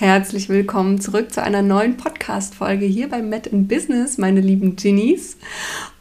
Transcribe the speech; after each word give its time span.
Herzlich 0.00 0.48
willkommen 0.48 0.98
zurück 0.98 1.30
zu 1.30 1.42
einer 1.42 1.60
neuen 1.60 1.98
Podcast-Folge 1.98 2.86
hier 2.86 3.10
bei 3.10 3.20
Met 3.20 3.46
in 3.46 3.68
Business, 3.68 4.16
meine 4.16 4.40
lieben 4.40 4.74
Ginnies. 4.74 5.36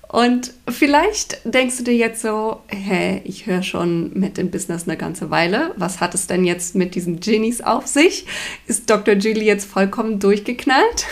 Und 0.07 0.53
vielleicht 0.69 1.41
denkst 1.43 1.79
du 1.79 1.83
dir 1.83 1.95
jetzt 1.95 2.21
so, 2.21 2.61
hä, 2.69 3.19
ich 3.25 3.45
höre 3.45 3.61
schon 3.61 4.17
mit 4.17 4.37
in 4.37 4.51
Business 4.51 4.87
eine 4.87 4.95
ganze 4.95 5.31
Weile. 5.31 5.73
Was 5.75 5.99
hat 5.99 6.15
es 6.15 6.27
denn 6.27 6.45
jetzt 6.45 6.75
mit 6.75 6.95
diesen 6.95 7.19
Genies 7.19 7.59
auf 7.59 7.87
sich? 7.87 8.25
Ist 8.67 8.89
Dr. 8.89 9.15
Julie 9.15 9.43
jetzt 9.43 9.65
vollkommen 9.65 10.17
durchgeknallt? 10.17 11.05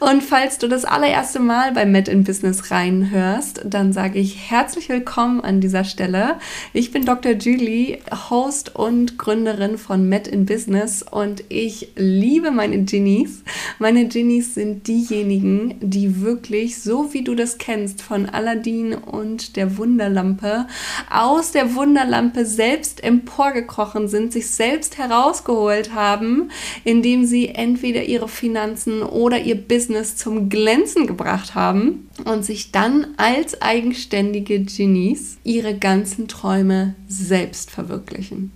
Und 0.00 0.22
falls 0.22 0.58
du 0.58 0.68
das 0.68 0.84
allererste 0.84 1.40
Mal 1.40 1.72
bei 1.72 1.84
Met 1.84 2.08
in 2.08 2.24
Business 2.24 2.70
reinhörst, 2.70 3.62
dann 3.64 3.92
sage 3.92 4.18
ich 4.18 4.50
herzlich 4.50 4.88
willkommen 4.88 5.40
an 5.40 5.60
dieser 5.60 5.84
Stelle. 5.84 6.36
Ich 6.72 6.90
bin 6.90 7.04
Dr. 7.04 7.32
Julie, 7.32 7.98
Host 8.30 8.74
und 8.74 9.18
Gründerin 9.18 9.76
von 9.76 10.08
Met 10.08 10.26
in 10.28 10.46
Business 10.46 11.02
und 11.02 11.44
ich 11.48 11.92
liebe 11.96 12.50
meine 12.50 12.82
Genies. 12.84 13.42
Meine 13.78 14.08
Genies 14.08 14.54
sind 14.54 14.86
diejenigen, 14.86 15.74
die 15.80 16.20
wirklich, 16.22 16.80
so 16.82 17.12
wie 17.12 17.22
du 17.22 17.34
das 17.34 17.58
kennst, 17.58 18.02
von 18.02 18.26
Aladdin 18.26 18.94
und 18.94 19.56
der 19.56 19.76
Wunderlampe 19.76 20.66
aus 21.10 21.52
der 21.52 21.74
Wunderlampe 21.74 22.44
selbst 22.44 23.02
emporgekrochen 23.02 24.08
sind, 24.08 24.32
sich 24.32 24.50
selbst 24.50 24.98
herausgeholt 24.98 25.94
haben, 25.94 26.50
indem 26.84 27.24
sie 27.24 27.48
entweder 27.48 28.04
ihre 28.04 28.28
Finanzen 28.28 29.02
oder 29.02 29.38
ihr 29.38 29.57
Business 29.58 30.16
zum 30.16 30.48
Glänzen 30.48 31.06
gebracht 31.06 31.54
haben 31.54 32.08
und 32.24 32.44
sich 32.44 32.70
dann 32.72 33.08
als 33.16 33.60
eigenständige 33.60 34.60
Genies 34.60 35.38
ihre 35.44 35.76
ganzen 35.76 36.28
Träume 36.28 36.94
selbst 37.08 37.70
verwirklichen. 37.70 38.52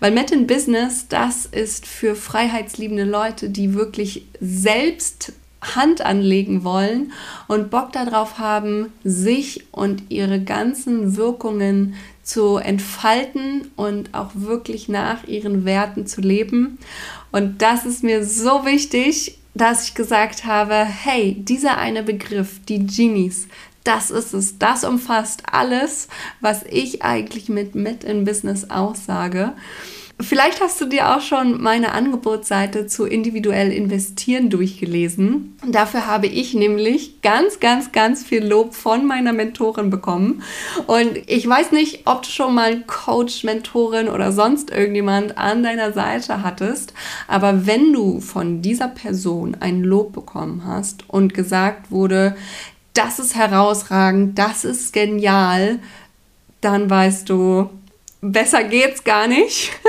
Weil 0.00 0.12
Met 0.12 0.30
in 0.30 0.46
Business, 0.46 1.06
das 1.08 1.46
ist 1.46 1.86
für 1.86 2.14
freiheitsliebende 2.14 3.04
Leute, 3.04 3.48
die 3.48 3.74
wirklich 3.74 4.26
selbst 4.40 5.32
Hand 5.62 6.04
anlegen 6.04 6.64
wollen 6.64 7.12
und 7.46 7.70
Bock 7.70 7.92
darauf 7.92 8.38
haben, 8.38 8.92
sich 9.04 9.64
und 9.70 10.10
ihre 10.10 10.42
ganzen 10.42 11.16
Wirkungen 11.16 11.94
zu 12.22 12.56
entfalten 12.56 13.70
und 13.76 14.12
auch 14.12 14.30
wirklich 14.34 14.88
nach 14.88 15.24
ihren 15.26 15.64
Werten 15.64 16.06
zu 16.06 16.20
leben. 16.20 16.78
Und 17.30 17.62
das 17.62 17.86
ist 17.86 18.02
mir 18.02 18.24
so 18.24 18.64
wichtig, 18.64 19.38
dass 19.54 19.88
ich 19.88 19.94
gesagt 19.94 20.44
habe, 20.44 20.74
hey, 20.74 21.36
dieser 21.38 21.78
eine 21.78 22.02
Begriff, 22.02 22.60
die 22.68 22.86
Genies, 22.86 23.48
das 23.84 24.10
ist 24.10 24.32
es. 24.32 24.58
Das 24.58 24.84
umfasst 24.84 25.42
alles, 25.50 26.08
was 26.40 26.62
ich 26.64 27.02
eigentlich 27.02 27.48
mit 27.48 27.74
Mit 27.74 28.04
in 28.04 28.24
Business 28.24 28.70
aussage. 28.70 29.52
Vielleicht 30.20 30.60
hast 30.60 30.80
du 30.80 30.86
dir 30.86 31.16
auch 31.16 31.20
schon 31.20 31.60
meine 31.60 31.92
Angebotsseite 31.92 32.86
zu 32.86 33.06
individuell 33.06 33.72
investieren 33.72 34.50
durchgelesen. 34.50 35.56
Dafür 35.66 36.06
habe 36.06 36.26
ich 36.26 36.54
nämlich 36.54 37.22
ganz, 37.22 37.58
ganz, 37.60 37.92
ganz 37.92 38.22
viel 38.22 38.44
Lob 38.44 38.74
von 38.74 39.04
meiner 39.06 39.32
Mentorin 39.32 39.90
bekommen. 39.90 40.42
Und 40.86 41.18
ich 41.26 41.48
weiß 41.48 41.72
nicht, 41.72 42.06
ob 42.06 42.22
du 42.22 42.28
schon 42.28 42.54
mal 42.54 42.70
einen 42.70 42.86
Coach, 42.86 43.42
Mentorin 43.42 44.08
oder 44.08 44.32
sonst 44.32 44.70
irgendjemand 44.70 45.38
an 45.38 45.62
deiner 45.62 45.92
Seite 45.92 46.42
hattest, 46.42 46.94
aber 47.26 47.66
wenn 47.66 47.92
du 47.92 48.20
von 48.20 48.62
dieser 48.62 48.88
Person 48.88 49.56
ein 49.58 49.82
Lob 49.82 50.12
bekommen 50.12 50.62
hast 50.66 51.08
und 51.08 51.34
gesagt 51.34 51.90
wurde, 51.90 52.36
das 52.94 53.18
ist 53.18 53.34
herausragend, 53.34 54.38
das 54.38 54.64
ist 54.64 54.92
genial, 54.92 55.78
dann 56.60 56.88
weißt 56.88 57.28
du, 57.28 57.70
besser 58.22 58.64
geht's 58.64 59.04
gar 59.04 59.26
nicht. 59.26 59.72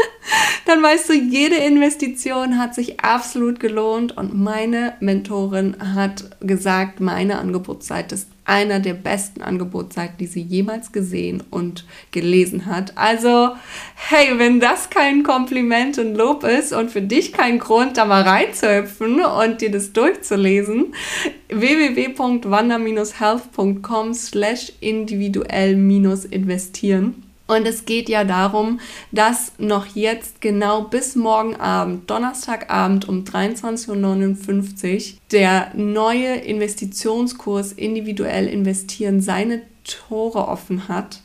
Dann 0.65 0.81
weißt 0.81 1.09
du, 1.09 1.13
jede 1.13 1.55
Investition 1.55 2.57
hat 2.57 2.73
sich 2.73 3.01
absolut 3.01 3.59
gelohnt 3.59 4.17
und 4.17 4.33
meine 4.33 4.95
Mentorin 4.99 5.75
hat 5.95 6.31
gesagt, 6.41 6.99
meine 6.99 7.37
Angebotsseite 7.37 8.15
ist 8.15 8.29
einer 8.45 8.79
der 8.79 8.95
besten 8.95 9.41
Angebotsseiten, 9.41 10.17
die 10.17 10.25
sie 10.25 10.41
jemals 10.41 10.91
gesehen 10.91 11.41
und 11.49 11.85
gelesen 12.11 12.65
hat. 12.65 12.97
Also, 12.97 13.51
hey, 13.95 14.37
wenn 14.37 14.59
das 14.59 14.89
kein 14.89 15.23
Kompliment 15.23 15.97
und 15.97 16.15
Lob 16.15 16.43
ist 16.43 16.73
und 16.73 16.91
für 16.91 17.01
dich 17.01 17.31
kein 17.31 17.59
Grund, 17.59 17.95
da 17.97 18.03
mal 18.05 18.23
reinzuhüpfen 18.23 19.23
und 19.23 19.61
dir 19.61 19.71
das 19.71 19.93
durchzulesen, 19.93 20.93
www.wander-health.com 21.49 24.13
slash 24.13 24.73
individuell-investieren 24.81 27.32
und 27.53 27.67
es 27.67 27.85
geht 27.85 28.09
ja 28.09 28.23
darum, 28.23 28.79
dass 29.11 29.53
noch 29.57 29.85
jetzt 29.85 30.41
genau 30.41 30.81
bis 30.81 31.15
morgen 31.15 31.55
Abend, 31.55 32.09
Donnerstagabend 32.09 33.07
um 33.07 33.23
23.59 33.23 35.13
Uhr, 35.13 35.19
der 35.31 35.71
neue 35.75 36.35
Investitionskurs 36.35 37.71
individuell 37.71 38.47
investieren 38.47 39.21
seine 39.21 39.61
Tore 39.83 40.47
offen 40.47 40.87
hat. 40.87 41.19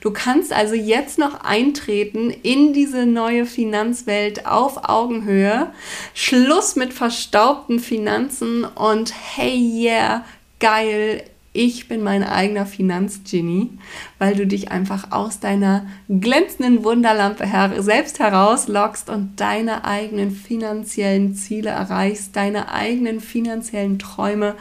Du 0.00 0.12
kannst 0.12 0.52
also 0.52 0.74
jetzt 0.74 1.18
noch 1.18 1.40
eintreten 1.42 2.30
in 2.30 2.72
diese 2.72 3.06
neue 3.06 3.44
Finanzwelt 3.44 4.46
auf 4.46 4.88
Augenhöhe. 4.88 5.72
Schluss 6.14 6.76
mit 6.76 6.92
verstaubten 6.92 7.80
Finanzen 7.80 8.64
und 8.64 9.12
hey 9.36 9.56
yeah, 9.56 10.24
geil, 10.60 11.24
ich 11.54 11.86
bin 11.86 12.02
mein 12.02 12.24
eigener 12.24 12.66
Finanzgenie, 12.66 13.70
weil 14.18 14.34
du 14.34 14.44
dich 14.44 14.72
einfach 14.72 15.12
aus 15.12 15.38
deiner 15.38 15.86
glänzenden 16.08 16.82
Wunderlampe 16.82 17.46
her 17.46 17.80
selbst 17.80 18.18
herauslockst 18.18 19.08
und 19.08 19.40
deine 19.40 19.84
eigenen 19.84 20.32
finanziellen 20.32 21.36
Ziele 21.36 21.70
erreichst, 21.70 22.34
deine 22.34 22.72
eigenen 22.72 23.20
finanziellen 23.20 24.00
Träume 24.00 24.56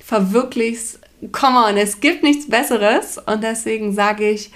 verwirklichst. 0.00 1.00
Come 1.32 1.64
on, 1.66 1.78
es 1.78 2.00
gibt 2.00 2.22
nichts 2.22 2.50
Besseres 2.50 3.16
und 3.16 3.42
deswegen 3.42 3.94
sage 3.94 4.28
ich, 4.28 4.50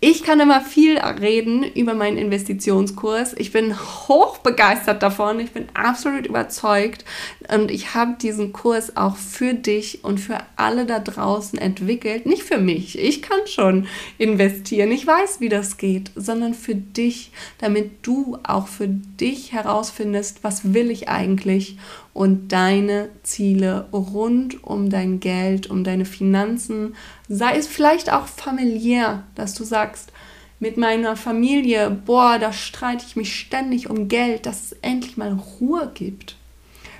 ich 0.00 0.22
kann 0.22 0.38
immer 0.38 0.60
viel 0.60 0.96
reden 0.98 1.64
über 1.64 1.92
meinen 1.92 2.18
Investitionskurs. 2.18 3.34
Ich 3.36 3.50
bin 3.50 3.76
hoch 3.76 4.38
begeistert 4.38 5.02
davon. 5.02 5.40
Ich 5.40 5.50
bin 5.50 5.66
absolut 5.74 6.24
überzeugt. 6.24 7.04
Und 7.52 7.72
ich 7.72 7.94
habe 7.94 8.16
diesen 8.20 8.52
Kurs 8.52 8.96
auch 8.96 9.16
für 9.16 9.54
dich 9.54 10.04
und 10.04 10.18
für 10.18 10.38
alle 10.54 10.86
da 10.86 11.00
draußen 11.00 11.58
entwickelt. 11.58 12.26
Nicht 12.26 12.44
für 12.44 12.58
mich. 12.58 12.96
Ich 12.96 13.22
kann 13.22 13.40
schon 13.46 13.88
investieren. 14.18 14.92
Ich 14.92 15.04
weiß, 15.04 15.40
wie 15.40 15.48
das 15.48 15.78
geht. 15.78 16.12
Sondern 16.14 16.54
für 16.54 16.76
dich, 16.76 17.32
damit 17.58 17.90
du 18.02 18.38
auch 18.44 18.68
für 18.68 18.86
dich 18.86 19.52
herausfindest, 19.52 20.44
was 20.44 20.74
will 20.74 20.92
ich 20.92 21.08
eigentlich 21.08 21.76
und 22.18 22.48
deine 22.48 23.10
Ziele 23.22 23.86
rund 23.92 24.64
um 24.64 24.90
dein 24.90 25.20
Geld, 25.20 25.70
um 25.70 25.84
deine 25.84 26.04
Finanzen, 26.04 26.96
sei 27.28 27.56
es 27.56 27.66
vielleicht 27.66 28.12
auch 28.12 28.26
familiär, 28.26 29.24
dass 29.34 29.54
du 29.54 29.64
sagst, 29.64 30.12
mit 30.60 30.76
meiner 30.76 31.16
Familie, 31.16 31.90
boah, 31.90 32.38
da 32.38 32.52
streite 32.52 33.04
ich 33.06 33.16
mich 33.16 33.38
ständig 33.38 33.88
um 33.88 34.08
Geld, 34.08 34.46
dass 34.46 34.64
es 34.64 34.72
endlich 34.82 35.16
mal 35.16 35.38
Ruhe 35.60 35.90
gibt. 35.94 36.36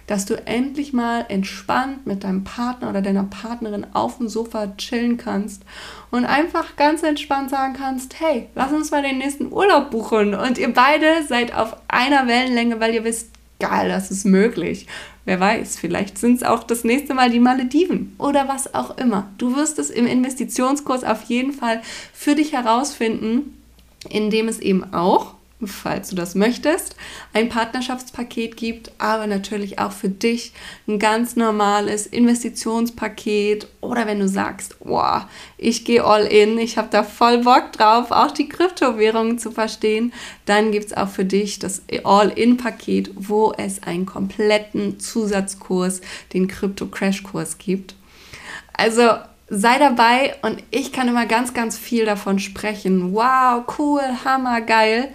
Dass 0.07 0.25
du 0.25 0.35
endlich 0.47 0.93
mal 0.93 1.27
entspannt 1.29 2.07
mit 2.07 2.25
deinem 2.25 2.45
Partner 2.45 2.89
oder 2.89 3.03
deiner 3.03 3.25
Partnerin 3.25 3.87
auf 3.93 4.19
dem 4.19 4.29
Sofa 4.29 4.69
chillen 4.79 5.19
kannst 5.19 5.65
und 6.11 6.25
einfach 6.25 6.77
ganz 6.77 7.03
entspannt 7.03 7.51
sagen 7.51 7.75
kannst, 7.75 8.19
hey, 8.19 8.49
lass 8.55 8.73
uns 8.73 8.91
mal 8.91 9.03
den 9.03 9.19
nächsten 9.19 9.53
Urlaub 9.53 9.91
buchen 9.91 10.35
und 10.35 10.57
ihr 10.57 10.73
beide 10.73 11.25
seid 11.29 11.55
auf 11.55 11.77
einer 11.89 12.27
Wellenlänge, 12.27 12.81
weil 12.81 12.95
ihr 12.95 13.05
wisst, 13.05 13.33
geil, 13.59 13.89
das 13.89 14.11
ist 14.11 14.25
möglich. 14.25 14.87
Wer 15.29 15.41
weiß, 15.41 15.77
vielleicht 15.77 16.17
sind 16.17 16.37
es 16.37 16.43
auch 16.43 16.63
das 16.63 16.85
nächste 16.85 17.13
Mal 17.13 17.29
die 17.29 17.39
Malediven 17.39 18.15
oder 18.17 18.49
was 18.49 18.73
auch 18.73 18.97
immer. 18.97 19.29
Du 19.37 19.57
wirst 19.57 19.79
es 19.79 19.91
im 19.91 20.07
Investitionskurs 20.07 21.05
auf 21.05 21.25
jeden 21.25 21.53
Fall 21.53 21.83
für 22.15 22.35
dich 22.35 22.55
herausfinden, 22.55 23.55
indem 24.09 24.49
es 24.49 24.59
eben 24.59 24.95
auch 24.95 25.35
falls 25.67 26.11
du 26.11 26.17
das 26.17 26.35
möchtest, 26.35 26.95
ein 27.33 27.49
Partnerschaftspaket 27.49 28.57
gibt, 28.57 28.93
aber 28.99 29.27
natürlich 29.27 29.79
auch 29.79 29.91
für 29.91 30.09
dich 30.09 30.53
ein 30.87 30.99
ganz 30.99 31.35
normales 31.35 32.07
Investitionspaket 32.07 33.67
oder 33.81 34.07
wenn 34.07 34.21
du 34.21 34.29
sagst, 34.29 34.77
wow, 34.81 35.23
ich 35.57 35.85
gehe 35.85 36.05
all 36.05 36.25
in, 36.27 36.59
ich 36.59 36.79
habe 36.79 36.89
da 36.91 37.03
voll 37.03 37.39
Bock 37.39 37.73
drauf, 37.73 38.13
auch 38.13 38.31
die 38.31 38.49
Kryptowährungen 38.49 39.39
zu 39.39 39.51
verstehen, 39.51 40.13
dann 40.47 40.71
gibt 40.71 40.87
es 40.87 40.97
auch 40.97 41.09
für 41.09 41.25
dich 41.25 41.59
das 41.59 41.83
All-in-Paket, 42.05 43.11
wo 43.17 43.53
es 43.57 43.83
einen 43.83 44.07
kompletten 44.07 45.01
Zusatzkurs, 45.01 46.01
den 46.33 46.47
Krypto-Crash-Kurs 46.47 47.59
gibt. 47.59 47.97
Also 48.73 49.03
sei 49.51 49.79
dabei 49.79 50.37
und 50.43 50.63
ich 50.71 50.93
kann 50.93 51.09
immer 51.09 51.27
ganz, 51.27 51.55
ganz 51.55 51.79
viel 51.79 52.05
davon 52.05 52.39
sprechen. 52.39 53.15
Wow, 53.15 53.65
cool, 53.79 54.03
hammer, 54.25 54.61
geil. 54.61 55.09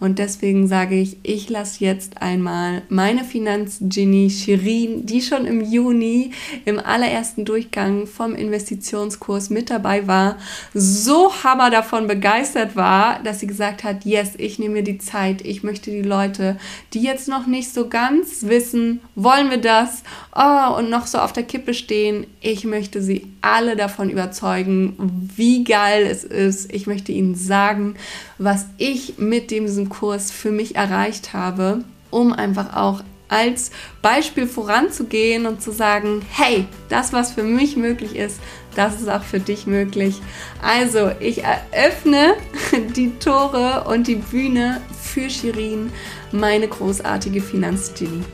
Und 0.00 0.18
deswegen 0.18 0.68
sage 0.68 0.94
ich, 0.94 1.18
ich 1.22 1.48
lasse 1.48 1.84
jetzt 1.84 2.22
einmal 2.22 2.82
meine 2.88 3.24
Finanzgenie 3.24 4.30
Shirin, 4.30 5.06
die 5.06 5.22
schon 5.22 5.44
im 5.44 5.60
Juni 5.60 6.32
im 6.64 6.78
allerersten 6.78 7.44
Durchgang 7.44 8.06
vom 8.06 8.34
Investitionskurs 8.34 9.50
mit 9.50 9.70
dabei 9.70 10.06
war, 10.06 10.38
so 10.72 11.32
hammer 11.42 11.70
davon 11.70 12.06
begeistert 12.06 12.76
war, 12.76 13.22
dass 13.22 13.40
sie 13.40 13.46
gesagt 13.46 13.84
hat, 13.84 14.04
yes, 14.04 14.32
ich 14.38 14.58
nehme 14.58 14.74
mir 14.74 14.84
die 14.84 14.98
Zeit, 14.98 15.42
ich 15.42 15.62
möchte 15.62 15.90
die 15.90 16.02
Leute, 16.02 16.56
die 16.94 17.02
jetzt 17.02 17.28
noch 17.28 17.46
nicht 17.46 17.72
so 17.72 17.88
ganz 17.88 18.44
wissen, 18.44 19.00
wollen 19.14 19.50
wir 19.50 19.58
das, 19.58 20.02
oh, 20.34 20.76
und 20.78 20.90
noch 20.90 21.06
so 21.06 21.18
auf 21.18 21.32
der 21.32 21.42
Kippe 21.42 21.74
stehen, 21.74 22.26
ich 22.40 22.64
möchte 22.64 23.02
sie 23.02 23.26
alle 23.40 23.76
davon 23.76 24.10
überzeugen, 24.10 24.94
wie 25.36 25.64
geil 25.64 26.06
es 26.08 26.24
ist. 26.24 26.72
Ich 26.72 26.86
möchte 26.86 27.12
ihnen 27.12 27.34
sagen, 27.34 27.94
was 28.38 28.66
ich 28.78 29.18
mit 29.18 29.50
diesem 29.50 29.88
Kurs 29.88 30.30
für 30.30 30.50
mich 30.50 30.76
erreicht 30.76 31.32
habe, 31.32 31.84
um 32.10 32.32
einfach 32.32 32.76
auch 32.76 33.02
als 33.28 33.70
Beispiel 34.00 34.46
voranzugehen 34.46 35.46
und 35.46 35.60
zu 35.60 35.70
sagen, 35.70 36.22
hey, 36.30 36.66
das, 36.88 37.12
was 37.12 37.32
für 37.32 37.42
mich 37.42 37.76
möglich 37.76 38.16
ist, 38.16 38.40
das 38.74 39.00
ist 39.00 39.08
auch 39.08 39.22
für 39.22 39.40
dich 39.40 39.66
möglich. 39.66 40.20
Also, 40.62 41.10
ich 41.20 41.42
eröffne 41.42 42.34
die 42.96 43.10
Tore 43.18 43.84
und 43.88 44.06
die 44.06 44.16
Bühne 44.16 44.80
für 45.02 45.28
Shirin, 45.28 45.92
meine 46.32 46.68
großartige 46.68 47.40
Finanzgenie. 47.40 48.24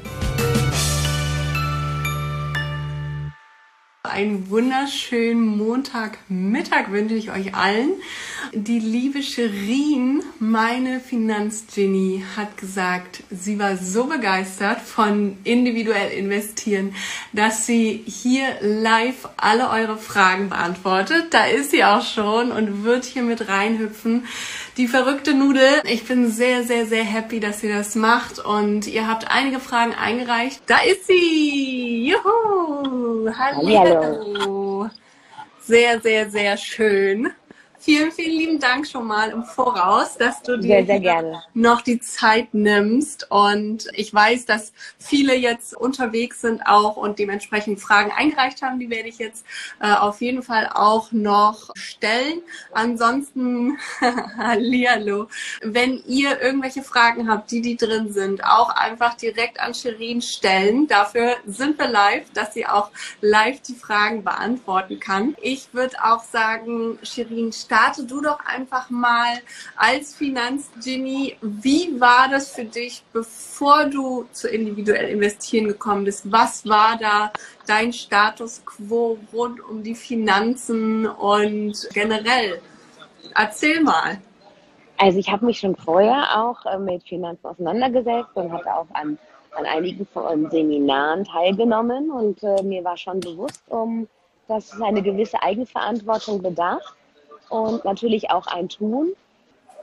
Einen 4.14 4.48
wunderschönen 4.48 5.44
Montagmittag 5.44 6.92
wünsche 6.92 7.16
ich 7.16 7.32
euch 7.32 7.52
allen. 7.56 7.90
Die 8.52 8.78
liebe 8.78 9.24
Sherin, 9.24 10.22
meine 10.38 11.00
Finanzgenie, 11.00 12.24
hat 12.36 12.56
gesagt, 12.56 13.24
sie 13.30 13.58
war 13.58 13.76
so 13.76 14.04
begeistert 14.04 14.80
von 14.80 15.36
individuell 15.42 16.12
investieren, 16.12 16.94
dass 17.32 17.66
sie 17.66 18.04
hier 18.06 18.46
live 18.60 19.28
alle 19.36 19.68
eure 19.70 19.98
Fragen 19.98 20.48
beantwortet. 20.48 21.26
Da 21.34 21.46
ist 21.46 21.72
sie 21.72 21.82
auch 21.82 22.04
schon 22.04 22.52
und 22.52 22.84
wird 22.84 23.04
hier 23.04 23.22
mit 23.22 23.48
reinhüpfen. 23.48 24.26
Die 24.76 24.88
verrückte 24.88 25.34
Nudel. 25.34 25.82
Ich 25.84 26.04
bin 26.04 26.28
sehr, 26.28 26.64
sehr, 26.64 26.86
sehr 26.86 27.04
happy, 27.04 27.38
dass 27.38 27.60
sie 27.60 27.68
das 27.68 27.94
macht 27.94 28.40
und 28.40 28.88
ihr 28.88 29.06
habt 29.06 29.30
einige 29.30 29.60
Fragen 29.60 29.94
eingereicht. 29.94 30.62
Da 30.66 30.78
ist 30.78 31.06
sie! 31.06 32.08
Juhu! 32.08 33.30
Hallo! 33.38 33.78
Hallo. 33.78 34.90
Sehr, 35.60 36.00
sehr, 36.00 36.28
sehr 36.28 36.56
schön. 36.56 37.30
Vielen, 37.84 38.12
vielen 38.12 38.38
lieben 38.38 38.58
Dank 38.58 38.86
schon 38.86 39.06
mal 39.06 39.28
im 39.28 39.44
Voraus, 39.44 40.16
dass 40.16 40.40
du 40.40 40.56
dir 40.56 40.86
sehr, 40.86 41.02
sehr 41.02 41.42
noch 41.52 41.82
die 41.82 42.00
Zeit 42.00 42.54
nimmst. 42.54 43.30
Und 43.30 43.88
ich 43.92 44.14
weiß, 44.14 44.46
dass 44.46 44.72
viele 44.98 45.34
jetzt 45.36 45.76
unterwegs 45.76 46.40
sind 46.40 46.62
auch 46.66 46.96
und 46.96 47.18
dementsprechend 47.18 47.78
Fragen 47.80 48.10
eingereicht 48.10 48.62
haben. 48.62 48.78
Die 48.78 48.88
werde 48.88 49.10
ich 49.10 49.18
jetzt 49.18 49.44
äh, 49.82 49.92
auf 49.92 50.22
jeden 50.22 50.42
Fall 50.42 50.70
auch 50.72 51.12
noch 51.12 51.72
stellen. 51.74 52.40
Ansonsten, 52.72 53.76
hallihallo, 54.38 55.28
wenn 55.60 56.02
ihr 56.06 56.40
irgendwelche 56.40 56.82
Fragen 56.82 57.28
habt, 57.28 57.50
die 57.50 57.60
die 57.60 57.76
drin 57.76 58.14
sind, 58.14 58.44
auch 58.44 58.70
einfach 58.70 59.12
direkt 59.12 59.60
an 59.60 59.74
Shirin 59.74 60.22
stellen. 60.22 60.86
Dafür 60.86 61.36
sind 61.46 61.78
wir 61.78 61.88
live, 61.88 62.30
dass 62.32 62.54
sie 62.54 62.64
auch 62.64 62.90
live 63.20 63.60
die 63.60 63.74
Fragen 63.74 64.24
beantworten 64.24 64.98
kann. 65.00 65.36
Ich 65.42 65.68
würde 65.74 65.96
auch 66.02 66.24
sagen, 66.24 66.98
Shirin, 67.02 67.52
starte 67.74 68.04
du 68.04 68.20
doch 68.20 68.38
einfach 68.46 68.88
mal 68.88 69.40
als 69.76 70.14
Finanzgenie. 70.14 71.36
Wie 71.40 72.00
war 72.00 72.28
das 72.30 72.52
für 72.52 72.64
dich, 72.64 73.02
bevor 73.12 73.86
du 73.86 74.26
zu 74.30 74.48
individuell 74.48 75.08
investieren 75.08 75.66
gekommen 75.66 76.04
bist? 76.04 76.30
Was 76.30 76.68
war 76.68 76.96
da 76.96 77.32
dein 77.66 77.92
Status 77.92 78.62
quo 78.64 79.18
rund 79.32 79.60
um 79.60 79.82
die 79.82 79.96
Finanzen 79.96 81.06
und 81.06 81.88
generell? 81.92 82.60
Erzähl 83.34 83.82
mal. 83.82 84.18
Also 84.96 85.18
ich 85.18 85.28
habe 85.28 85.44
mich 85.46 85.58
schon 85.58 85.74
vorher 85.74 86.40
auch 86.40 86.64
äh, 86.66 86.78
mit 86.78 87.02
Finanzen 87.02 87.44
auseinandergesetzt 87.44 88.30
und 88.34 88.52
hatte 88.52 88.72
auch 88.72 88.86
an, 88.92 89.18
an 89.56 89.66
einigen 89.66 90.06
von 90.06 90.48
Seminaren 90.48 91.24
teilgenommen 91.24 92.12
und 92.12 92.40
äh, 92.44 92.62
mir 92.62 92.84
war 92.84 92.96
schon 92.96 93.18
bewusst, 93.18 93.64
um, 93.68 94.06
dass 94.46 94.72
es 94.72 94.80
eine 94.80 95.02
gewisse 95.02 95.42
Eigenverantwortung 95.42 96.40
bedarf 96.40 96.94
und 97.48 97.84
natürlich 97.84 98.30
auch 98.30 98.46
ein 98.46 98.68
Tun. 98.68 99.12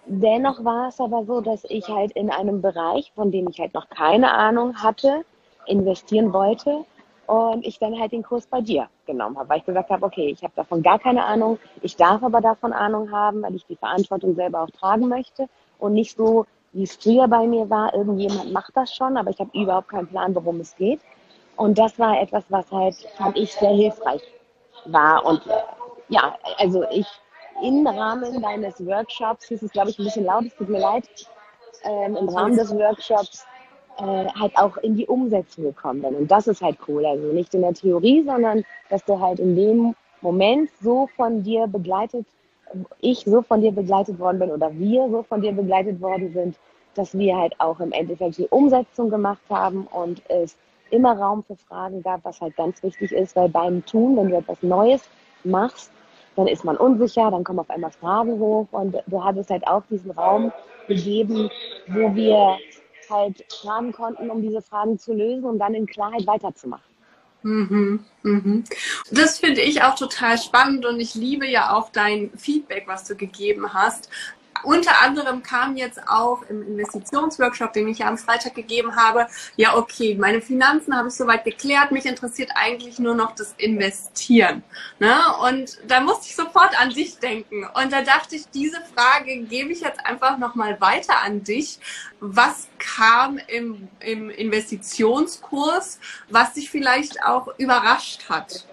Dennoch 0.05 0.63
war 0.63 0.89
es 0.89 0.99
aber 0.99 1.25
so, 1.25 1.41
dass 1.41 1.63
ich 1.65 1.87
halt 1.87 2.11
in 2.13 2.29
einem 2.29 2.61
Bereich, 2.61 3.11
von 3.15 3.31
dem 3.31 3.47
ich 3.49 3.59
halt 3.59 3.73
noch 3.73 3.89
keine 3.89 4.33
Ahnung 4.33 4.75
hatte, 4.77 5.23
investieren 5.67 6.33
wollte 6.33 6.85
und 7.27 7.65
ich 7.65 7.79
dann 7.79 7.99
halt 7.99 8.11
den 8.11 8.23
Kurs 8.23 8.47
bei 8.47 8.61
dir 8.61 8.87
genommen 9.05 9.37
habe, 9.37 9.49
weil 9.49 9.59
ich 9.59 9.65
gesagt 9.65 9.89
habe, 9.89 10.05
okay, 10.05 10.29
ich 10.29 10.43
habe 10.43 10.53
davon 10.55 10.81
gar 10.81 10.99
keine 10.99 11.23
Ahnung, 11.23 11.59
ich 11.81 11.95
darf 11.95 12.23
aber 12.23 12.41
davon 12.41 12.73
Ahnung 12.73 13.11
haben, 13.11 13.43
weil 13.43 13.55
ich 13.55 13.65
die 13.67 13.75
Verantwortung 13.75 14.35
selber 14.35 14.63
auch 14.63 14.71
tragen 14.71 15.07
möchte 15.07 15.47
und 15.79 15.93
nicht 15.93 16.17
so, 16.17 16.45
wie 16.73 16.83
es 16.83 16.95
früher 16.95 17.27
bei 17.27 17.45
mir 17.45 17.69
war, 17.69 17.93
irgendjemand 17.93 18.51
macht 18.51 18.75
das 18.75 18.93
schon, 18.93 19.17
aber 19.17 19.29
ich 19.29 19.39
habe 19.39 19.51
überhaupt 19.53 19.89
keinen 19.89 20.07
Plan, 20.07 20.33
worum 20.33 20.59
es 20.61 20.75
geht. 20.75 21.01
Und 21.57 21.77
das 21.77 21.99
war 21.99 22.19
etwas, 22.19 22.43
was 22.49 22.71
halt, 22.71 22.95
fand 23.17 23.37
ich, 23.37 23.53
sehr 23.53 23.73
hilfreich 23.73 24.21
war. 24.85 25.25
Und 25.25 25.41
ja, 26.09 26.35
also 26.57 26.83
ich 26.91 27.07
im 27.61 27.85
Rahmen 27.85 28.41
deines 28.41 28.85
Workshops, 28.85 29.49
das 29.49 29.63
ist 29.63 29.73
glaube 29.73 29.89
ich 29.89 29.99
ein 29.99 30.05
bisschen 30.05 30.25
laut, 30.25 30.45
es 30.45 30.55
tut 30.55 30.69
mir 30.69 30.79
leid, 30.79 31.03
ähm, 31.83 32.15
im 32.15 32.29
Rahmen 32.29 32.57
des 32.57 32.73
Workshops 32.73 33.45
äh, 33.97 34.27
halt 34.39 34.57
auch 34.57 34.77
in 34.77 34.95
die 34.95 35.05
Umsetzung 35.05 35.65
gekommen 35.65 36.01
bin. 36.01 36.15
Und 36.15 36.31
das 36.31 36.47
ist 36.47 36.61
halt 36.61 36.77
cool. 36.87 37.05
Also 37.05 37.27
nicht 37.27 37.53
in 37.53 37.61
der 37.61 37.73
Theorie, 37.73 38.23
sondern 38.23 38.63
dass 38.89 39.03
du 39.05 39.19
halt 39.19 39.39
in 39.39 39.55
dem 39.55 39.95
Moment 40.21 40.69
so 40.81 41.07
von 41.15 41.43
dir 41.43 41.67
begleitet, 41.67 42.25
ich 42.99 43.23
so 43.25 43.41
von 43.41 43.61
dir 43.61 43.71
begleitet 43.71 44.19
worden 44.19 44.39
bin 44.39 44.51
oder 44.51 44.71
wir 44.73 45.09
so 45.09 45.23
von 45.23 45.41
dir 45.41 45.51
begleitet 45.51 45.99
worden 46.01 46.31
sind, 46.33 46.55
dass 46.95 47.17
wir 47.17 47.37
halt 47.37 47.59
auch 47.59 47.79
im 47.79 47.91
Endeffekt 47.91 48.37
die 48.37 48.47
Umsetzung 48.47 49.09
gemacht 49.09 49.41
haben 49.49 49.87
und 49.87 50.21
es 50.29 50.55
immer 50.89 51.17
Raum 51.17 51.43
für 51.43 51.55
Fragen 51.55 52.03
gab, 52.03 52.23
was 52.25 52.41
halt 52.41 52.55
ganz 52.55 52.81
wichtig 52.83 53.11
ist, 53.11 53.35
weil 53.35 53.49
beim 53.49 53.85
Tun, 53.85 54.17
wenn 54.17 54.29
du 54.29 54.37
etwas 54.37 54.61
Neues 54.61 55.01
machst, 55.43 55.91
dann 56.35 56.47
ist 56.47 56.63
man 56.63 56.77
unsicher, 56.77 57.29
dann 57.31 57.43
kommen 57.43 57.59
auf 57.59 57.69
einmal 57.69 57.91
Fragen 57.91 58.39
hoch 58.39 58.67
und 58.71 58.95
du 59.07 59.23
hattest 59.23 59.49
halt 59.49 59.67
auch 59.67 59.83
diesen 59.89 60.11
Raum 60.11 60.51
gegeben, 60.87 61.49
wo 61.87 62.15
wir 62.15 62.57
halt 63.09 63.43
fragen 63.61 63.91
konnten, 63.91 64.29
um 64.29 64.41
diese 64.41 64.61
Fragen 64.61 64.97
zu 64.97 65.13
lösen 65.13 65.43
und 65.43 65.59
dann 65.59 65.73
in 65.73 65.85
Klarheit 65.85 66.25
weiterzumachen. 66.25 66.83
Mhm, 67.43 68.05
mhm. 68.21 68.63
Das 69.11 69.39
finde 69.39 69.61
ich 69.61 69.81
auch 69.83 69.95
total 69.95 70.37
spannend 70.37 70.85
und 70.85 70.99
ich 70.99 71.15
liebe 71.15 71.47
ja 71.47 71.75
auch 71.75 71.89
dein 71.89 72.29
Feedback, 72.37 72.83
was 72.85 73.05
du 73.05 73.15
gegeben 73.15 73.73
hast 73.73 74.09
unter 74.63 75.01
anderem 75.01 75.43
kam 75.43 75.75
jetzt 75.75 75.99
auch 76.07 76.41
im 76.49 76.61
Investitionsworkshop, 76.67 77.73
den 77.73 77.87
ich 77.87 77.99
ja 77.99 78.07
am 78.07 78.17
Freitag 78.17 78.55
gegeben 78.55 78.95
habe, 78.95 79.27
ja, 79.55 79.75
okay, 79.75 80.15
meine 80.15 80.41
Finanzen 80.41 80.95
habe 80.95 81.07
ich 81.09 81.15
soweit 81.15 81.43
geklärt, 81.43 81.91
mich 81.91 82.05
interessiert 82.05 82.51
eigentlich 82.55 82.99
nur 82.99 83.15
noch 83.15 83.35
das 83.35 83.53
Investieren. 83.57 84.63
Ne? 84.99 85.17
Und 85.47 85.79
da 85.87 85.99
musste 86.01 86.27
ich 86.27 86.35
sofort 86.35 86.79
an 86.79 86.89
dich 86.89 87.17
denken. 87.19 87.65
Und 87.73 87.91
da 87.91 88.01
dachte 88.01 88.35
ich, 88.35 88.49
diese 88.49 88.81
Frage 88.95 89.37
gebe 89.43 89.71
ich 89.71 89.81
jetzt 89.81 90.05
einfach 90.05 90.37
nochmal 90.37 90.79
weiter 90.81 91.21
an 91.23 91.43
dich. 91.43 91.79
Was 92.19 92.67
kam 92.77 93.39
im, 93.47 93.87
im 93.99 94.29
Investitionskurs, 94.29 95.99
was 96.29 96.53
dich 96.53 96.69
vielleicht 96.69 97.23
auch 97.23 97.47
überrascht 97.57 98.29
hat? 98.29 98.65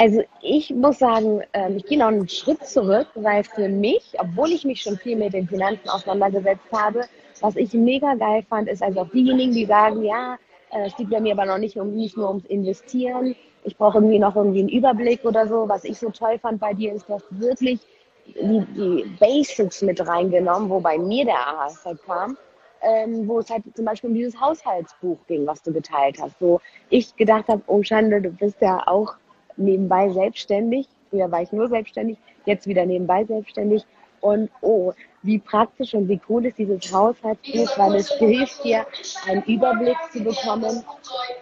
Also 0.00 0.22
ich 0.40 0.70
muss 0.70 0.98
sagen, 0.98 1.42
ähm, 1.52 1.76
ich 1.76 1.84
gehe 1.84 1.98
noch 1.98 2.06
einen 2.06 2.26
Schritt 2.26 2.64
zurück, 2.64 3.08
weil 3.16 3.44
für 3.44 3.68
mich, 3.68 4.14
obwohl 4.16 4.50
ich 4.50 4.64
mich 4.64 4.80
schon 4.80 4.96
viel 4.96 5.14
mit 5.14 5.34
den 5.34 5.46
Finanzen 5.46 5.90
auseinandergesetzt 5.90 6.72
habe, 6.72 7.04
was 7.42 7.54
ich 7.56 7.74
mega 7.74 8.14
geil 8.14 8.42
fand, 8.48 8.70
ist 8.70 8.82
also 8.82 9.00
auch 9.00 9.10
diejenigen, 9.10 9.52
die 9.52 9.66
sagen, 9.66 10.02
ja, 10.02 10.38
äh, 10.70 10.86
es 10.86 10.96
geht 10.96 11.10
bei 11.10 11.20
mir 11.20 11.34
aber 11.34 11.44
noch 11.44 11.58
nicht, 11.58 11.76
um, 11.76 11.94
nicht 11.94 12.16
nur 12.16 12.30
ums 12.30 12.46
Investieren, 12.46 13.36
ich 13.64 13.76
brauche 13.76 13.98
irgendwie 13.98 14.18
noch 14.18 14.34
irgendwie 14.36 14.60
einen 14.60 14.70
Überblick 14.70 15.22
oder 15.22 15.46
so. 15.46 15.68
Was 15.68 15.84
ich 15.84 15.98
so 15.98 16.08
toll 16.08 16.38
fand 16.38 16.60
bei 16.60 16.72
dir 16.72 16.94
ist, 16.94 17.06
dass 17.10 17.22
wirklich 17.28 17.80
die, 18.24 18.64
die 18.74 19.04
Basics 19.20 19.82
mit 19.82 20.00
reingenommen, 20.06 20.70
wo 20.70 20.80
bei 20.80 20.96
mir 20.96 21.26
der 21.26 21.46
aha 21.46 21.68
halt 21.84 22.02
kam, 22.06 22.38
ähm, 22.80 23.28
wo 23.28 23.40
es 23.40 23.50
halt 23.50 23.64
zum 23.74 23.84
Beispiel 23.84 24.08
um 24.08 24.16
dieses 24.16 24.40
Haushaltsbuch 24.40 25.18
ging, 25.26 25.46
was 25.46 25.62
du 25.62 25.74
geteilt 25.74 26.16
hast. 26.22 26.36
Wo 26.40 26.58
ich 26.88 27.14
gedacht 27.16 27.48
habe, 27.48 27.60
oh 27.66 27.82
Schande, 27.82 28.22
du 28.22 28.30
bist 28.30 28.62
ja 28.62 28.82
auch 28.86 29.16
nebenbei 29.60 30.10
selbstständig. 30.10 30.88
Früher 31.10 31.30
war 31.30 31.42
ich 31.42 31.52
nur 31.52 31.68
selbstständig, 31.68 32.18
jetzt 32.46 32.66
wieder 32.66 32.86
nebenbei 32.86 33.24
selbstständig. 33.24 33.84
Und 34.20 34.50
oh, 34.60 34.92
wie 35.22 35.38
praktisch 35.38 35.94
und 35.94 36.08
wie 36.08 36.20
cool 36.28 36.44
ist 36.46 36.58
dieses 36.58 36.92
Haushaltsbuch, 36.92 37.78
weil 37.78 37.94
es 37.96 38.10
hilft 38.12 38.64
dir, 38.64 38.86
einen 39.26 39.42
Überblick 39.44 39.96
zu 40.12 40.22
bekommen, 40.22 40.84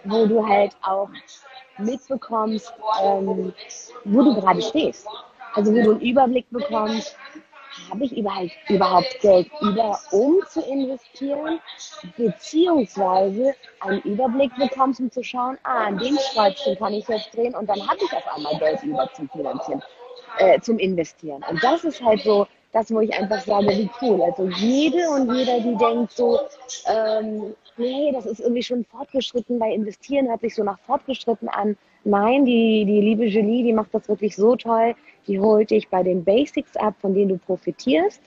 wo 0.05 0.25
du 0.25 0.45
halt 0.45 0.75
auch 0.81 1.09
mitbekommst, 1.77 2.73
ähm, 3.03 3.53
wo 4.05 4.23
du 4.23 4.35
gerade 4.35 4.61
stehst. 4.61 5.07
Also 5.53 5.71
wo 5.71 5.81
du 5.81 5.91
einen 5.91 6.01
Überblick 6.01 6.45
bekommst, 6.51 7.15
habe 7.89 8.05
ich 8.05 8.17
überhaupt, 8.17 8.51
überhaupt 8.69 9.19
Geld 9.21 9.49
über, 9.61 9.99
um 10.11 10.37
zu 10.49 10.61
investieren, 10.61 11.59
beziehungsweise 12.17 13.55
einen 13.79 14.01
Überblick 14.01 14.55
bekommst, 14.55 14.99
um 14.99 15.11
zu 15.11 15.23
schauen, 15.23 15.57
ah, 15.63 15.87
an 15.87 15.97
dem 15.97 16.17
Schreibchen 16.17 16.77
kann 16.77 16.93
ich 16.93 17.07
jetzt 17.07 17.35
drehen 17.35 17.55
und 17.55 17.67
dann 17.69 17.85
habe 17.87 17.99
ich 18.03 18.13
auf 18.13 18.35
einmal 18.35 18.57
Geld 18.57 18.83
über 18.83 19.09
zum 19.13 19.29
Finanzieren, 19.29 19.81
äh, 20.37 20.59
zum 20.59 20.77
Investieren. 20.79 21.43
Und 21.49 21.63
das 21.63 21.83
ist 21.83 22.03
halt 22.03 22.21
so 22.21 22.47
das, 22.71 22.91
wo 22.93 22.99
ich 22.99 23.13
einfach 23.13 23.41
sage, 23.41 23.67
wie 23.69 23.89
cool. 24.01 24.21
Also 24.21 24.47
jede 24.47 25.09
und 25.09 25.33
jeder, 25.33 25.59
die 25.59 25.75
denkt 25.75 26.11
so, 26.11 26.39
ähm, 26.85 27.55
nee, 27.77 28.11
das 28.11 28.25
ist 28.25 28.39
irgendwie 28.39 28.63
schon 28.63 28.85
fortgeschritten, 28.85 29.59
weil 29.59 29.73
investieren 29.73 30.27
hört 30.27 30.41
sich 30.41 30.55
so 30.55 30.63
nach 30.63 30.79
fortgeschritten 30.79 31.49
an. 31.49 31.75
Nein, 32.03 32.45
die, 32.45 32.85
die 32.85 33.01
liebe 33.01 33.25
Julie, 33.25 33.63
die 33.63 33.73
macht 33.73 33.93
das 33.93 34.07
wirklich 34.07 34.35
so 34.35 34.55
toll. 34.55 34.95
Die 35.29 35.39
holt 35.39 35.69
dich 35.69 35.87
bei 35.89 36.01
den 36.01 36.23
Basics 36.23 36.75
ab, 36.75 36.95
von 36.99 37.13
denen 37.13 37.29
du 37.29 37.37
profitierst. 37.37 38.19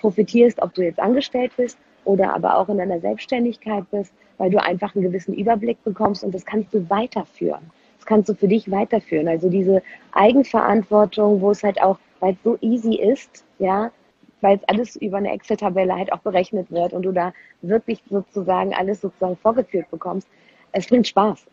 Profitierst, 0.00 0.60
ob 0.60 0.74
du 0.74 0.82
jetzt 0.82 0.98
angestellt 0.98 1.52
bist 1.56 1.78
oder 2.04 2.34
aber 2.34 2.56
auch 2.56 2.68
in 2.68 2.78
deiner 2.78 2.98
Selbstständigkeit 2.98 3.84
bist, 3.92 4.12
weil 4.36 4.50
du 4.50 4.60
einfach 4.60 4.96
einen 4.96 5.04
gewissen 5.04 5.32
Überblick 5.32 5.82
bekommst 5.84 6.24
und 6.24 6.34
das 6.34 6.44
kannst 6.44 6.74
du 6.74 6.90
weiterführen. 6.90 7.70
Das 7.98 8.06
kannst 8.06 8.28
du 8.28 8.34
für 8.34 8.48
dich 8.48 8.68
weiterführen. 8.68 9.28
Also 9.28 9.48
diese 9.48 9.80
Eigenverantwortung, 10.10 11.40
wo 11.40 11.52
es 11.52 11.62
halt 11.62 11.80
auch, 11.80 12.00
weil 12.18 12.32
es 12.32 12.42
so 12.42 12.58
easy 12.62 12.96
ist, 12.96 13.44
ja, 13.60 13.92
weil 14.40 14.56
es 14.56 14.68
alles 14.68 14.96
über 14.96 15.18
eine 15.18 15.30
Excel-Tabelle 15.30 15.94
halt 15.94 16.12
auch 16.12 16.20
berechnet 16.20 16.68
wird 16.72 16.92
und 16.92 17.02
du 17.02 17.12
da 17.12 17.32
wirklich 17.62 18.02
sozusagen 18.10 18.74
alles 18.74 19.02
sozusagen 19.02 19.36
vorgeführt 19.36 19.88
bekommst. 19.92 20.26
Es 20.72 20.88
bringt 20.88 21.06
Spaß. 21.06 21.46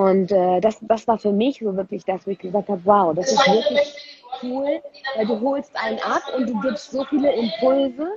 Und 0.00 0.32
äh, 0.32 0.60
das, 0.60 0.78
das 0.80 1.06
war 1.06 1.18
für 1.18 1.32
mich 1.32 1.58
so 1.58 1.76
wirklich 1.76 2.02
das, 2.06 2.26
wo 2.26 2.30
ich 2.30 2.38
gesagt 2.38 2.70
habe, 2.70 2.80
wow, 2.84 3.14
das 3.14 3.32
ist 3.32 3.46
wirklich 3.46 3.94
cool, 4.42 4.80
weil 5.14 5.26
du 5.26 5.38
holst 5.40 5.70
einen 5.74 5.98
ab 5.98 6.22
und 6.34 6.48
du 6.48 6.58
gibst 6.62 6.90
so 6.90 7.04
viele 7.04 7.30
Impulse, 7.34 8.08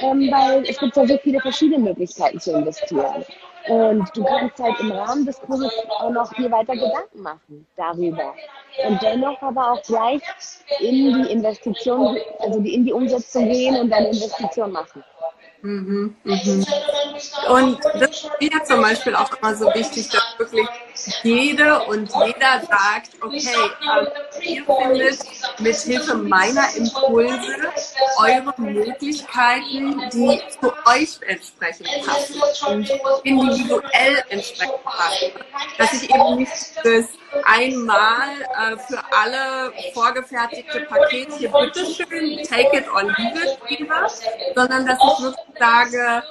ähm, 0.00 0.30
weil 0.30 0.64
es 0.68 0.76
gibt 0.76 0.94
ja 0.96 1.06
so 1.06 1.16
viele 1.22 1.40
verschiedene 1.40 1.78
Möglichkeiten 1.78 2.38
zu 2.38 2.52
investieren. 2.52 3.24
Und 3.68 4.14
du 4.14 4.22
kannst 4.22 4.58
halt 4.58 4.78
im 4.80 4.92
Rahmen 4.92 5.24
des 5.24 5.40
Kurses 5.40 5.72
auch 5.98 6.10
noch 6.10 6.30
dir 6.34 6.50
weiter 6.50 6.74
Gedanken 6.74 7.22
machen 7.22 7.66
darüber. 7.76 8.34
Und 8.86 9.00
dennoch 9.00 9.40
aber 9.40 9.72
auch 9.72 9.82
gleich 9.84 10.22
in 10.80 11.22
die 11.22 11.32
Investition, 11.32 12.18
also 12.40 12.58
in 12.58 12.84
die 12.84 12.92
Umsetzung 12.92 13.48
gehen 13.48 13.76
und 13.76 13.88
deine 13.88 14.08
Investition 14.08 14.72
machen. 14.72 15.02
Mhm, 15.62 16.14
mhm. 16.22 16.66
Und 17.50 17.78
das 17.94 18.10
ist 18.10 18.30
mir 18.40 18.62
zum 18.64 18.80
Beispiel 18.80 19.14
auch 19.14 19.30
immer 19.40 19.54
so 19.54 19.66
wichtig, 19.74 20.08
dass 20.10 20.38
wirklich 20.38 20.68
jede 21.22 21.80
und 21.84 22.10
jeder 22.24 22.60
sagt, 22.68 23.10
okay, 23.20 23.70
ähm, 23.98 24.06
ihr 24.42 24.64
findet 24.64 25.18
mit 25.60 25.76
Hilfe 25.76 26.14
meiner 26.14 26.74
Impulse 26.76 27.72
eure 28.18 28.54
Möglichkeiten, 28.56 30.08
die 30.12 30.40
zu 30.60 30.72
euch 30.86 31.18
entsprechend 31.26 31.88
passen 32.06 32.40
und 32.68 32.90
individuell 33.24 34.22
entsprechend 34.28 34.84
passen. 34.84 35.30
Dass 35.76 35.92
ich 35.92 36.10
eben 36.10 36.36
nicht 36.36 36.52
das 36.82 37.06
einmal 37.44 38.28
äh, 38.40 38.76
für 38.78 39.02
alle 39.10 39.72
vorgefertigte 39.92 40.80
Pakete 40.82 41.36
hier 41.36 41.50
bitteschön, 41.50 42.42
take 42.44 42.76
it 42.76 42.88
or 42.90 43.02
leave 43.02 43.58
it 43.68 43.78
sondern 44.54 44.86
dass 44.86 44.98
ich 44.98 45.24
wirklich 45.24 45.58
sage, 45.58 46.22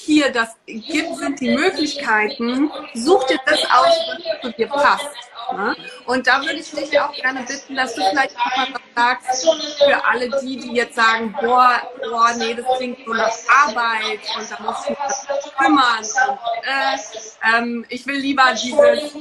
hier, 0.00 0.30
das 0.32 0.56
gibt, 0.66 1.16
sind 1.16 1.40
die 1.40 1.54
Möglichkeiten, 1.54 2.70
such 2.94 3.24
dir 3.24 3.38
das 3.46 3.64
aus, 3.64 3.98
was 4.08 4.40
zu 4.42 4.52
dir 4.56 4.68
passt. 4.68 5.08
Ne? 5.52 5.76
Und 6.06 6.26
da 6.26 6.40
würde 6.40 6.54
ich 6.54 6.70
dich 6.70 6.98
auch 6.98 7.12
gerne 7.12 7.40
bitten, 7.42 7.76
dass 7.76 7.94
du 7.94 8.02
vielleicht 8.02 8.36
auch 8.36 8.56
mal 8.56 8.68
was 8.72 8.80
sagst 8.94 9.46
für 9.78 10.04
alle 10.04 10.30
die, 10.40 10.56
die 10.56 10.72
jetzt 10.72 10.94
sagen, 10.94 11.34
boah, 11.40 11.82
boah, 12.02 12.32
nee, 12.36 12.54
das 12.54 12.66
klingt 12.76 12.98
so 13.04 13.12
nach 13.12 13.32
Arbeit 13.66 14.20
und 14.38 14.50
da 14.50 14.62
muss 14.62 14.84
ich 14.84 14.90
mich 14.90 15.56
kümmern 15.56 15.98
und 15.98 16.38
äh, 16.64 17.58
ähm, 17.58 17.84
ich 17.88 18.06
will 18.06 18.16
lieber 18.16 18.52
dieses, 18.52 19.14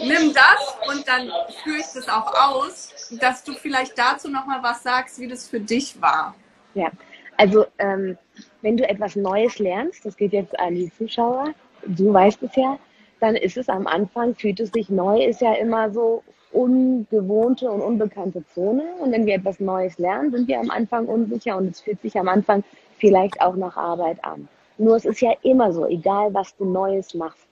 nimm 0.00 0.32
das 0.34 0.88
und 0.88 1.06
dann 1.08 1.30
führe 1.62 1.78
ich 1.78 1.86
das 1.94 2.08
auch 2.08 2.32
aus, 2.34 3.08
dass 3.20 3.42
du 3.42 3.54
vielleicht 3.54 3.98
dazu 3.98 4.28
nochmal 4.28 4.62
was 4.62 4.82
sagst, 4.82 5.18
wie 5.18 5.28
das 5.28 5.48
für 5.48 5.60
dich 5.60 6.00
war. 6.00 6.34
Ja, 6.74 6.90
also 7.36 7.66
ähm, 7.78 8.18
wenn 8.62 8.76
du 8.76 8.88
etwas 8.88 9.16
Neues 9.16 9.58
lernst, 9.58 10.04
das 10.04 10.16
geht 10.16 10.32
jetzt 10.32 10.58
an 10.58 10.74
die 10.74 10.92
Zuschauer, 10.92 11.52
du 11.86 12.12
weißt 12.12 12.42
es 12.42 12.56
ja, 12.56 12.78
dann 13.20 13.36
ist 13.36 13.56
es 13.56 13.68
am 13.68 13.86
Anfang, 13.86 14.34
fühlt 14.34 14.60
es 14.60 14.70
sich 14.70 14.90
neu, 14.90 15.22
ist 15.22 15.40
ja 15.40 15.54
immer 15.54 15.90
so 15.90 16.22
ungewohnte 16.52 17.70
und 17.70 17.80
unbekannte 17.80 18.44
Zone. 18.54 18.82
Und 19.00 19.12
wenn 19.12 19.26
wir 19.26 19.34
etwas 19.34 19.60
Neues 19.60 19.98
lernen, 19.98 20.30
sind 20.30 20.48
wir 20.48 20.58
am 20.60 20.70
Anfang 20.70 21.06
unsicher 21.06 21.56
und 21.56 21.68
es 21.68 21.80
fühlt 21.80 22.00
sich 22.00 22.18
am 22.18 22.28
Anfang 22.28 22.64
vielleicht 22.98 23.40
auch 23.40 23.56
nach 23.56 23.76
Arbeit 23.76 24.24
an. 24.24 24.48
Nur 24.78 24.96
es 24.96 25.04
ist 25.04 25.20
ja 25.20 25.32
immer 25.42 25.72
so, 25.72 25.86
egal 25.86 26.32
was 26.34 26.56
du 26.56 26.64
Neues 26.64 27.14
machst. 27.14 27.46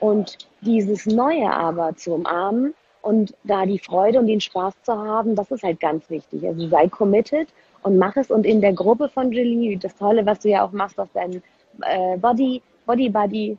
Und 0.00 0.38
dieses 0.60 1.06
Neue 1.06 1.52
aber 1.52 1.96
zu 1.96 2.14
umarmen 2.14 2.74
und 3.02 3.34
da 3.44 3.66
die 3.66 3.78
Freude 3.78 4.18
und 4.18 4.26
den 4.26 4.40
Spaß 4.40 4.74
zu 4.82 4.92
haben, 4.92 5.34
das 5.34 5.50
ist 5.50 5.62
halt 5.62 5.80
ganz 5.80 6.08
wichtig. 6.10 6.46
Also 6.46 6.68
sei 6.68 6.88
committed 6.88 7.48
und 7.82 7.98
mach 7.98 8.16
es. 8.16 8.30
Und 8.30 8.46
in 8.46 8.60
der 8.60 8.72
Gruppe 8.72 9.08
von 9.08 9.32
Julie, 9.32 9.78
das 9.78 9.94
Tolle, 9.96 10.24
was 10.26 10.40
du 10.40 10.48
ja 10.48 10.64
auch 10.64 10.72
machst 10.72 10.98
auf 10.98 11.08
deinem 11.12 11.42
äh, 11.82 12.16
Body, 12.18 12.62
Body 12.86 13.08
Buddy, 13.08 13.56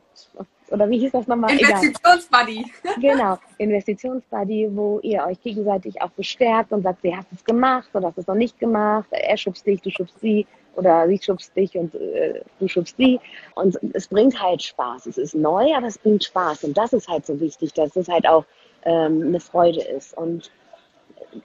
oder 0.71 0.89
wie 0.89 0.99
hieß 0.99 1.11
das 1.11 1.27
nochmal? 1.27 1.51
Investitionsbuddy. 1.51 2.65
genau, 3.01 3.37
Investitionsbuddy, 3.57 4.69
wo 4.71 4.99
ihr 5.01 5.25
euch 5.25 5.41
gegenseitig 5.41 6.01
auch 6.01 6.11
bestärkt 6.11 6.71
und 6.71 6.83
sagt, 6.83 7.01
sie 7.01 7.15
hast 7.15 7.27
es 7.33 7.43
gemacht 7.43 7.89
oder 7.93 8.07
hast 8.07 8.17
es 8.17 8.27
noch 8.27 8.35
nicht 8.35 8.59
gemacht, 8.59 9.07
er 9.11 9.37
schubst 9.37 9.65
dich, 9.65 9.81
du 9.81 9.89
schubst 9.89 10.19
sie 10.19 10.45
oder 10.75 11.07
sie 11.07 11.19
schubst 11.21 11.55
dich 11.55 11.75
und 11.75 11.95
äh, 11.95 12.41
du 12.59 12.67
schubst 12.67 12.97
sie. 12.97 13.19
Und 13.55 13.77
es 13.93 14.07
bringt 14.07 14.41
halt 14.41 14.63
Spaß. 14.63 15.07
Es 15.07 15.17
ist 15.17 15.35
neu, 15.35 15.73
aber 15.75 15.87
es 15.87 15.97
bringt 15.97 16.23
Spaß. 16.23 16.63
Und 16.63 16.77
das 16.77 16.93
ist 16.93 17.07
halt 17.07 17.25
so 17.25 17.39
wichtig, 17.39 17.73
dass 17.73 17.95
es 17.95 18.07
halt 18.07 18.27
auch 18.27 18.45
ähm, 18.83 19.23
eine 19.27 19.39
Freude 19.39 19.81
ist. 19.81 20.17
Und 20.17 20.51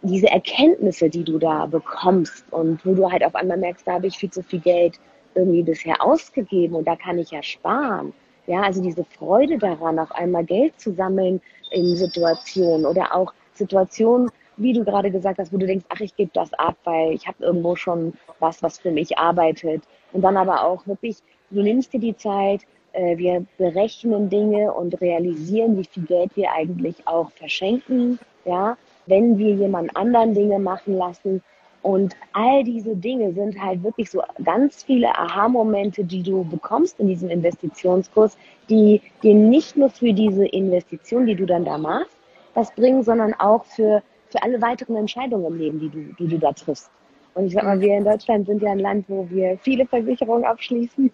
diese 0.02 0.28
Erkenntnisse, 0.28 1.09
die 1.09 1.25
du 1.25 1.38
da 1.38 1.66
bekommst 1.66 2.45
und 2.50 2.85
wo 2.85 2.95
du 2.95 3.11
halt 3.11 3.25
auf 3.25 3.35
einmal 3.35 3.59
merkst, 3.59 3.87
da 3.87 3.95
habe 3.95 4.07
ich 4.07 4.16
viel 4.16 4.31
zu 4.31 4.43
viel 4.43 4.61
Geld 4.61 4.99
irgendwie 5.35 5.62
bisher 5.62 6.02
ausgegeben 6.02 6.75
und 6.75 6.87
da 6.87 6.97
kann 6.97 7.19
ich 7.19 7.31
ja 7.31 7.43
sparen. 7.43 8.12
Ja, 8.47 8.62
also 8.62 8.83
diese 8.83 9.04
Freude 9.04 9.59
daran, 9.59 9.99
auf 9.99 10.12
einmal 10.12 10.45
Geld 10.45 10.78
zu 10.78 10.93
sammeln 10.93 11.40
in 11.71 11.97
Situationen 11.97 12.85
oder 12.85 13.14
auch 13.14 13.33
Situationen, 13.54 14.31
wie 14.57 14.73
du 14.73 14.85
gerade 14.85 15.11
gesagt 15.11 15.38
hast, 15.38 15.52
wo 15.52 15.57
du 15.57 15.66
denkst, 15.66 15.87
ach, 15.88 16.00
ich 16.00 16.14
gebe 16.14 16.31
das 16.35 16.52
ab, 16.54 16.76
weil 16.85 17.12
ich 17.12 17.26
habe 17.26 17.43
irgendwo 17.43 17.75
schon 17.75 18.12
was, 18.38 18.62
was 18.62 18.78
für 18.78 18.90
mich 18.90 19.19
arbeitet. 19.19 19.83
Und 20.12 20.23
dann 20.23 20.37
aber 20.37 20.64
auch 20.64 20.87
wirklich, 20.87 21.16
du 21.50 21.62
nimmst 21.62 21.93
dir 21.93 22.00
die 22.00 22.16
Zeit, 22.16 22.62
äh, 22.93 23.16
wir 23.16 23.45
berechnen 23.59 24.28
Dinge 24.28 24.73
und 24.73 25.00
realisieren, 25.00 25.76
wie 25.78 25.85
viel 25.85 26.04
Geld 26.04 26.37
wir 26.37 26.52
eigentlich 26.52 27.07
auch 27.07 27.31
verschenken, 27.33 28.19
ja, 28.45 28.76
wenn 29.07 29.39
wir 29.39 29.55
jemand 29.55 29.97
anderen 29.97 30.35
Dinge 30.35 30.59
machen 30.59 30.97
lassen 30.97 31.43
und 31.83 32.17
all 32.33 32.65
diese 32.65 32.97
Dinge 32.97 33.33
sind 33.35 33.61
halt 33.61 33.83
wirklich 33.83 34.11
so 34.11 34.23
ganz 34.43 34.85
viele 34.85 35.09
Aha-Momente, 35.09 36.03
die 36.03 36.23
du 36.23 36.43
bekommst 36.45 36.99
in 36.99 37.09
diesem 37.09 37.29
Investitionskurs, 37.29 38.39
die 38.71 39.03
dir 39.23 39.35
nicht 39.35 39.77
nur 39.77 39.91
für 39.91 40.15
diese 40.15 40.47
Investition, 40.47 41.27
die 41.27 41.35
du 41.35 41.45
dann 41.45 41.67
da 41.67 41.77
machst, 41.77 42.17
was 42.55 42.75
bringen, 42.75 43.03
sondern 43.03 43.35
auch 43.35 43.67
für, 43.67 44.03
für 44.31 44.43
alle 44.43 44.63
weiteren 44.63 44.97
Entscheidungen 44.97 45.45
im 45.45 45.59
Leben, 45.59 45.81
die 45.81 45.91
du, 45.91 46.15
die 46.19 46.29
du 46.29 46.39
da 46.39 46.53
triffst. 46.53 46.91
Und 47.35 47.49
ich 47.49 47.53
sag 47.53 47.65
mal, 47.65 47.79
wir 47.79 47.99
in 47.99 48.05
Deutschland 48.05 48.47
sind 48.47 48.63
ja 48.63 48.71
ein 48.71 48.79
Land, 48.79 49.05
wo 49.09 49.29
wir 49.29 49.59
viele 49.59 49.85
Versicherungen 49.87 50.45
abschließen 50.45 51.13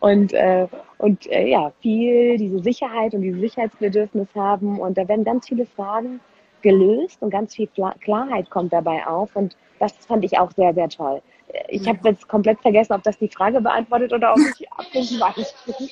und, 0.00 0.32
äh, 0.34 0.66
und 0.98 1.26
äh, 1.30 1.48
ja, 1.48 1.72
viel 1.80 2.36
diese 2.36 2.58
Sicherheit 2.58 3.14
und 3.14 3.22
dieses 3.22 3.40
Sicherheitsbedürfnis 3.40 4.28
haben. 4.34 4.80
Und 4.80 4.98
da 4.98 5.08
werden 5.08 5.24
ganz 5.24 5.48
viele 5.48 5.64
Fragen 5.64 6.20
gelöst 6.62 7.20
und 7.20 7.30
ganz 7.30 7.54
viel 7.54 7.68
Klarheit 8.00 8.50
kommt 8.50 8.72
dabei 8.72 9.06
auf. 9.06 9.34
Und 9.34 9.56
das 9.78 9.92
fand 10.06 10.24
ich 10.24 10.38
auch 10.38 10.50
sehr, 10.52 10.74
sehr 10.74 10.88
toll. 10.88 11.22
Ich 11.68 11.86
habe 11.86 11.98
jetzt 12.08 12.28
komplett 12.28 12.60
vergessen, 12.60 12.94
ob 12.94 13.02
das 13.02 13.18
die 13.18 13.28
Frage 13.28 13.60
beantwortet 13.60 14.12
oder 14.12 14.32
ob 14.32 14.38
ich 14.38 14.70
abgeschweift 14.72 15.54
bin. 15.66 15.90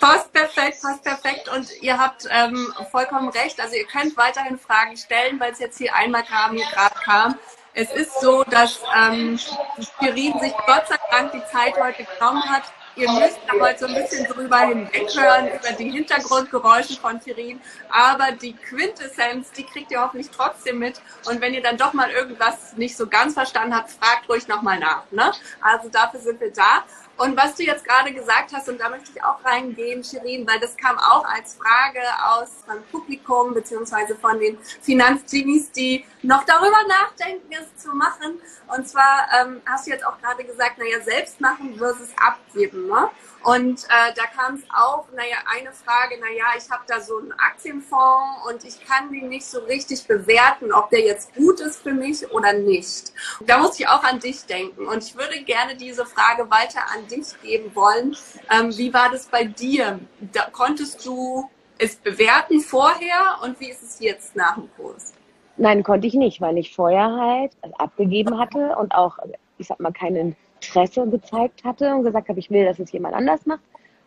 Passt 0.00 0.32
perfekt, 0.32 0.78
passt 0.82 1.04
perfekt. 1.04 1.50
Und 1.54 1.66
ihr 1.82 1.98
habt 1.98 2.26
ähm, 2.30 2.72
vollkommen 2.90 3.28
recht. 3.30 3.60
Also 3.60 3.76
ihr 3.76 3.86
könnt 3.86 4.16
weiterhin 4.16 4.58
Fragen 4.58 4.96
stellen, 4.96 5.38
weil 5.38 5.52
es 5.52 5.58
jetzt 5.58 5.78
hier 5.78 5.94
einmal 5.94 6.22
kam, 6.24 6.56
hier 6.56 6.66
gerade 6.72 6.94
kam. 7.04 7.34
Es 7.74 7.92
ist 7.92 8.20
so, 8.20 8.42
dass 8.44 8.82
ähm, 8.96 9.38
Spirin 9.38 10.38
sich 10.40 10.52
Gott 10.66 10.88
sei 10.88 10.96
Dank 11.10 11.32
die 11.32 11.44
Zeit 11.52 11.74
heute 11.80 12.04
genommen 12.04 12.42
hat, 12.48 12.64
Ihr 12.98 13.12
müsst 13.12 13.38
da 13.46 13.60
heute 13.60 13.78
so 13.78 13.86
ein 13.86 13.94
bisschen 13.94 14.26
drüber 14.26 14.58
hinweghören, 14.58 15.48
über 15.48 15.72
die 15.78 15.88
Hintergrundgeräusche 15.88 16.98
von 17.00 17.20
Firin. 17.20 17.60
Aber 17.90 18.32
die 18.32 18.54
Quintessenz, 18.54 19.52
die 19.52 19.62
kriegt 19.62 19.92
ihr 19.92 20.00
hoffentlich 20.00 20.30
trotzdem 20.30 20.80
mit. 20.80 21.00
Und 21.26 21.40
wenn 21.40 21.54
ihr 21.54 21.62
dann 21.62 21.76
doch 21.76 21.92
mal 21.92 22.10
irgendwas 22.10 22.76
nicht 22.76 22.96
so 22.96 23.06
ganz 23.06 23.34
verstanden 23.34 23.76
habt, 23.76 23.90
fragt 23.90 24.28
ruhig 24.28 24.48
nochmal 24.48 24.80
nach. 24.80 25.04
Ne? 25.12 25.30
Also 25.60 25.88
dafür 25.88 26.18
sind 26.18 26.40
wir 26.40 26.52
da. 26.52 26.84
Und 27.18 27.36
was 27.36 27.56
du 27.56 27.64
jetzt 27.64 27.84
gerade 27.84 28.12
gesagt 28.14 28.52
hast, 28.52 28.68
und 28.68 28.80
da 28.80 28.88
möchte 28.88 29.10
ich 29.12 29.24
auch 29.24 29.44
reingehen, 29.44 30.04
Shirin, 30.04 30.46
weil 30.46 30.60
das 30.60 30.76
kam 30.76 30.96
auch 30.98 31.24
als 31.24 31.54
Frage 31.54 32.00
aus 32.24 32.48
vom 32.64 32.80
Publikum 32.92 33.54
beziehungsweise 33.54 34.14
von 34.14 34.38
den 34.38 34.56
Finanzgenies, 34.82 35.72
die 35.72 36.04
noch 36.22 36.44
darüber 36.44 36.78
nachdenken, 36.88 37.48
es 37.50 37.82
zu 37.82 37.92
machen. 37.92 38.40
Und 38.68 38.88
zwar 38.88 39.28
ähm, 39.40 39.60
hast 39.66 39.86
du 39.86 39.90
jetzt 39.90 40.06
auch 40.06 40.16
gerade 40.20 40.44
gesagt, 40.44 40.78
naja, 40.78 41.00
selbst 41.00 41.40
machen 41.40 41.74
versus 41.76 42.10
abgeben. 42.16 42.86
Ne? 42.86 43.10
Und 43.44 43.84
äh, 43.84 44.12
da 44.16 44.24
kam 44.24 44.56
es 44.56 44.62
auch, 44.74 45.06
naja, 45.14 45.36
eine 45.56 45.72
Frage, 45.72 46.18
naja, 46.20 46.44
ich 46.56 46.70
habe 46.70 46.82
da 46.86 47.00
so 47.00 47.18
einen 47.18 47.32
Aktienfonds 47.32 48.46
und 48.48 48.64
ich 48.64 48.84
kann 48.84 49.12
den 49.12 49.28
nicht 49.28 49.46
so 49.46 49.60
richtig 49.60 50.06
bewerten, 50.06 50.72
ob 50.72 50.90
der 50.90 51.00
jetzt 51.00 51.34
gut 51.34 51.60
ist 51.60 51.82
für 51.82 51.92
mich 51.92 52.30
oder 52.32 52.52
nicht. 52.52 53.12
Da 53.46 53.58
muss 53.58 53.78
ich 53.78 53.88
auch 53.88 54.02
an 54.02 54.18
dich 54.18 54.44
denken. 54.46 54.86
Und 54.86 55.04
ich 55.04 55.16
würde 55.16 55.42
gerne 55.44 55.76
diese 55.76 56.04
Frage 56.04 56.50
weiter 56.50 56.80
an 56.94 57.06
dich 57.08 57.40
geben 57.42 57.74
wollen. 57.74 58.16
Ähm, 58.50 58.76
wie 58.76 58.92
war 58.92 59.10
das 59.10 59.26
bei 59.26 59.44
dir? 59.44 60.00
Da, 60.32 60.48
konntest 60.50 61.06
du 61.06 61.48
es 61.78 61.96
bewerten 61.96 62.60
vorher 62.60 63.38
und 63.44 63.58
wie 63.60 63.70
ist 63.70 63.82
es 63.82 64.00
jetzt 64.00 64.34
nach 64.34 64.56
dem 64.56 64.68
Kurs? 64.76 65.14
Nein, 65.56 65.82
konnte 65.82 66.06
ich 66.06 66.14
nicht, 66.14 66.40
weil 66.40 66.58
ich 66.58 66.74
vorher 66.74 67.10
halt 67.10 67.52
abgegeben 67.78 68.38
hatte 68.38 68.76
und 68.76 68.94
auch, 68.94 69.18
ich 69.58 69.66
sag 69.66 69.80
mal, 69.80 69.92
keinen 69.92 70.36
Interesse 70.60 71.06
gezeigt 71.06 71.64
hatte 71.64 71.94
und 71.94 72.04
gesagt 72.04 72.28
habe, 72.28 72.38
ich 72.38 72.50
will, 72.50 72.64
dass 72.64 72.78
es 72.78 72.92
jemand 72.92 73.14
anders 73.14 73.46
macht. 73.46 73.62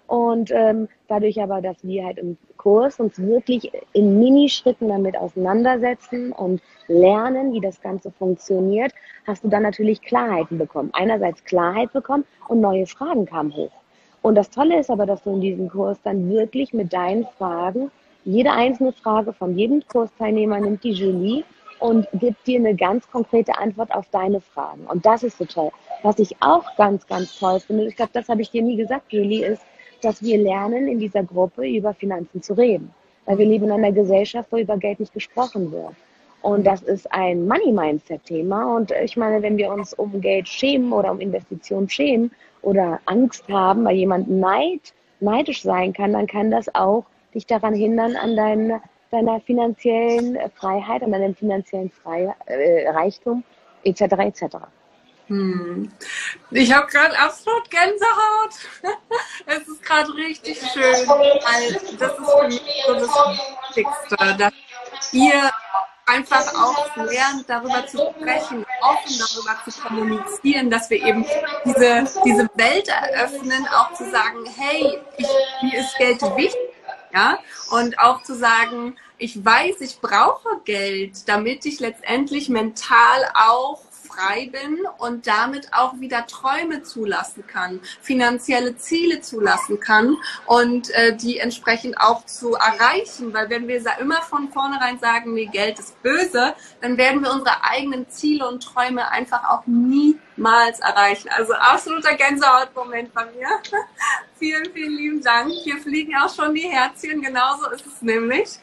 Und 0.07 0.51
ähm, 0.51 0.89
dadurch 1.07 1.41
aber, 1.41 1.61
dass 1.61 1.77
wir 1.83 2.03
halt 2.03 2.17
im 2.17 2.37
Kurs 2.57 2.99
uns 2.99 3.17
wirklich 3.17 3.71
in 3.93 4.19
Minischritten 4.19 4.89
damit 4.89 5.15
auseinandersetzen 5.17 6.33
und 6.33 6.61
lernen, 6.87 7.53
wie 7.53 7.61
das 7.61 7.79
Ganze 7.81 8.11
funktioniert, 8.11 8.91
hast 9.25 9.43
du 9.45 9.47
dann 9.47 9.63
natürlich 9.63 10.01
Klarheiten 10.01 10.57
bekommen. 10.57 10.89
Einerseits 10.91 11.43
Klarheit 11.45 11.93
bekommen 11.93 12.25
und 12.49 12.59
neue 12.59 12.87
Fragen 12.87 13.25
kamen 13.25 13.55
hoch. 13.55 13.71
Und 14.21 14.35
das 14.35 14.49
Tolle 14.49 14.79
ist 14.79 14.89
aber, 14.89 15.05
dass 15.05 15.23
du 15.23 15.31
in 15.31 15.41
diesem 15.41 15.69
Kurs 15.69 15.97
dann 16.03 16.29
wirklich 16.29 16.73
mit 16.73 16.91
deinen 16.91 17.25
Fragen, 17.37 17.89
jede 18.25 18.51
einzelne 18.51 18.91
Frage 18.91 19.31
von 19.31 19.57
jedem 19.57 19.81
Kursteilnehmer 19.87 20.59
nimmt 20.59 20.83
die 20.83 20.91
Julie 20.91 21.43
und 21.81 22.07
gibt 22.13 22.45
dir 22.45 22.59
eine 22.59 22.75
ganz 22.75 23.09
konkrete 23.09 23.57
Antwort 23.57 23.93
auf 23.93 24.05
deine 24.11 24.39
Fragen. 24.39 24.85
Und 24.85 25.05
das 25.05 25.23
ist 25.23 25.39
so 25.39 25.45
toll. 25.45 25.71
Was 26.03 26.19
ich 26.19 26.35
auch 26.39 26.75
ganz, 26.77 27.05
ganz 27.07 27.37
toll 27.37 27.59
finde, 27.59 27.87
ich 27.87 27.95
glaube, 27.95 28.11
das 28.13 28.29
habe 28.29 28.41
ich 28.41 28.51
dir 28.51 28.61
nie 28.61 28.77
gesagt, 28.77 29.11
Julie, 29.11 29.45
ist, 29.45 29.63
dass 30.01 30.21
wir 30.21 30.37
lernen, 30.37 30.87
in 30.87 30.99
dieser 30.99 31.23
Gruppe 31.23 31.67
über 31.67 31.93
Finanzen 31.93 32.41
zu 32.41 32.53
reden. 32.53 32.93
Weil 33.25 33.39
wir 33.39 33.45
leben 33.47 33.65
in 33.65 33.71
einer 33.71 33.91
Gesellschaft, 33.91 34.51
wo 34.51 34.57
über 34.57 34.77
Geld 34.77 34.99
nicht 34.99 35.13
gesprochen 35.13 35.71
wird. 35.71 35.95
Und 36.43 36.65
das 36.65 36.83
ist 36.83 37.11
ein 37.11 37.47
Money-Mindset-Thema. 37.47 38.75
Und 38.75 38.91
ich 38.91 39.17
meine, 39.17 39.41
wenn 39.41 39.57
wir 39.57 39.71
uns 39.71 39.93
um 39.95 40.21
Geld 40.21 40.47
schämen 40.47 40.93
oder 40.93 41.11
um 41.11 41.19
Investitionen 41.19 41.89
schämen 41.89 42.31
oder 42.61 42.99
Angst 43.05 43.47
haben, 43.49 43.85
weil 43.85 43.95
jemand 43.95 44.29
neid, 44.29 44.93
neidisch 45.19 45.63
sein 45.63 45.93
kann, 45.93 46.13
dann 46.13 46.27
kann 46.27 46.51
das 46.51 46.73
auch 46.75 47.05
dich 47.33 47.47
daran 47.47 47.73
hindern, 47.73 48.15
an 48.15 48.35
deinen 48.35 48.81
deiner 49.11 49.41
finanziellen 49.41 50.37
Freiheit, 50.55 51.03
an 51.03 51.11
deinem 51.11 51.35
finanziellen 51.35 51.91
Frei, 51.91 52.33
äh, 52.45 52.89
Reichtum 52.89 53.43
etc. 53.83 54.01
etc. 54.01 54.43
Hm. 55.27 55.91
Ich 56.51 56.73
habe 56.73 56.87
gerade 56.87 57.17
absolut 57.17 57.69
Gänsehaut. 57.69 58.53
es 59.45 59.67
ist 59.67 59.83
gerade 59.83 60.13
richtig 60.13 60.59
schön, 60.73 61.07
das 61.99 62.19
ist 62.19 62.31
für 62.31 62.47
mich 62.47 62.83
so 62.87 62.93
das 62.93 63.09
Wichtigste, 63.69 64.37
dass 64.37 65.13
ihr 65.13 65.51
einfach 66.05 66.53
auch 66.55 66.95
lernt, 66.97 67.47
darüber 67.47 67.85
zu 67.87 67.97
sprechen, 67.97 68.65
offen 68.81 69.19
darüber 69.19 69.57
zu 69.63 69.81
kommunizieren, 69.81 70.69
dass 70.69 70.89
wir 70.89 71.01
eben 71.01 71.25
diese, 71.65 72.05
diese 72.25 72.49
Welt 72.55 72.89
eröffnen, 72.89 73.65
auch 73.67 73.93
zu 73.93 74.09
sagen, 74.09 74.45
hey, 74.57 74.99
ich, 75.17 75.27
mir 75.61 75.79
ist 75.79 75.97
Geld 75.97 76.21
wichtig 76.35 76.70
ja, 77.13 77.39
und 77.71 77.99
auch 77.99 78.23
zu 78.23 78.35
sagen, 78.35 78.95
ich 79.17 79.43
weiß, 79.43 79.81
ich 79.81 79.99
brauche 79.99 80.61
Geld, 80.65 81.27
damit 81.27 81.65
ich 81.65 81.79
letztendlich 81.79 82.49
mental 82.49 83.29
auch 83.33 83.81
frei 84.13 84.49
bin 84.51 84.85
und 84.97 85.27
damit 85.27 85.73
auch 85.73 85.99
wieder 85.99 86.25
Träume 86.27 86.83
zulassen 86.83 87.45
kann, 87.47 87.81
finanzielle 88.01 88.77
Ziele 88.77 89.21
zulassen 89.21 89.79
kann 89.79 90.17
und 90.45 90.89
äh, 90.91 91.15
die 91.15 91.39
entsprechend 91.39 91.99
auch 91.99 92.25
zu 92.25 92.53
erreichen. 92.53 93.33
Weil 93.33 93.49
wenn 93.49 93.67
wir 93.67 93.81
immer 93.99 94.21
von 94.21 94.51
vornherein 94.51 94.99
sagen, 94.99 95.33
nee, 95.33 95.47
Geld 95.47 95.79
ist 95.79 96.01
böse, 96.03 96.53
dann 96.81 96.97
werden 96.97 97.21
wir 97.23 97.31
unsere 97.31 97.63
eigenen 97.63 98.09
Ziele 98.09 98.47
und 98.47 98.63
Träume 98.63 99.09
einfach 99.09 99.49
auch 99.49 99.63
niemals 99.65 100.79
erreichen. 100.79 101.29
Also 101.35 101.53
absoluter 101.53 102.15
Gänsehautmoment 102.15 103.13
bei 103.13 103.25
mir. 103.25 103.47
vielen, 104.39 104.71
vielen 104.73 104.97
lieben 104.97 105.21
Dank. 105.21 105.51
Hier 105.51 105.77
fliegen 105.77 106.15
auch 106.15 106.33
schon 106.33 106.53
die 106.55 106.67
Herzchen. 106.67 107.21
Genauso 107.21 107.69
ist 107.69 107.85
es 107.85 108.01
nämlich. 108.01 108.59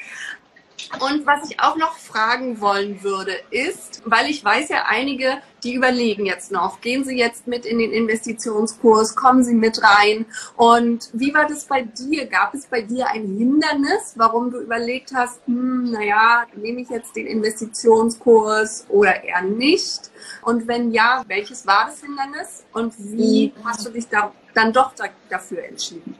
Und 1.00 1.26
was 1.26 1.50
ich 1.50 1.60
auch 1.60 1.76
noch 1.76 1.96
fragen 1.96 2.60
wollen 2.60 3.02
würde, 3.02 3.32
ist, 3.50 4.02
weil 4.04 4.26
ich 4.30 4.44
weiß 4.44 4.68
ja 4.68 4.84
einige, 4.86 5.38
die 5.64 5.74
überlegen 5.74 6.24
jetzt 6.24 6.52
noch, 6.52 6.80
gehen 6.80 7.04
sie 7.04 7.16
jetzt 7.16 7.46
mit 7.46 7.66
in 7.66 7.78
den 7.78 7.92
Investitionskurs, 7.92 9.16
kommen 9.16 9.42
sie 9.42 9.54
mit 9.54 9.80
rein? 9.82 10.26
Und 10.56 11.10
wie 11.12 11.34
war 11.34 11.46
das 11.46 11.64
bei 11.64 11.82
dir? 11.82 12.26
Gab 12.26 12.54
es 12.54 12.66
bei 12.66 12.82
dir 12.82 13.08
ein 13.08 13.26
Hindernis, 13.36 14.14
warum 14.16 14.50
du 14.50 14.60
überlegt 14.60 15.12
hast, 15.14 15.40
hm, 15.46 15.90
naja, 15.90 16.46
nehme 16.54 16.80
ich 16.80 16.88
jetzt 16.90 17.16
den 17.16 17.26
Investitionskurs 17.26 18.86
oder 18.88 19.24
eher 19.24 19.42
nicht? 19.42 20.10
Und 20.42 20.68
wenn 20.68 20.92
ja, 20.92 21.24
welches 21.26 21.66
war 21.66 21.86
das 21.86 22.00
Hindernis? 22.00 22.64
Und 22.72 22.94
wie 22.98 23.48
mhm. 23.48 23.64
hast 23.64 23.86
du 23.86 23.90
dich 23.90 24.08
da 24.08 24.32
dann 24.54 24.72
doch 24.72 24.94
da, 24.94 25.04
dafür 25.28 25.64
entschieden? 25.64 26.16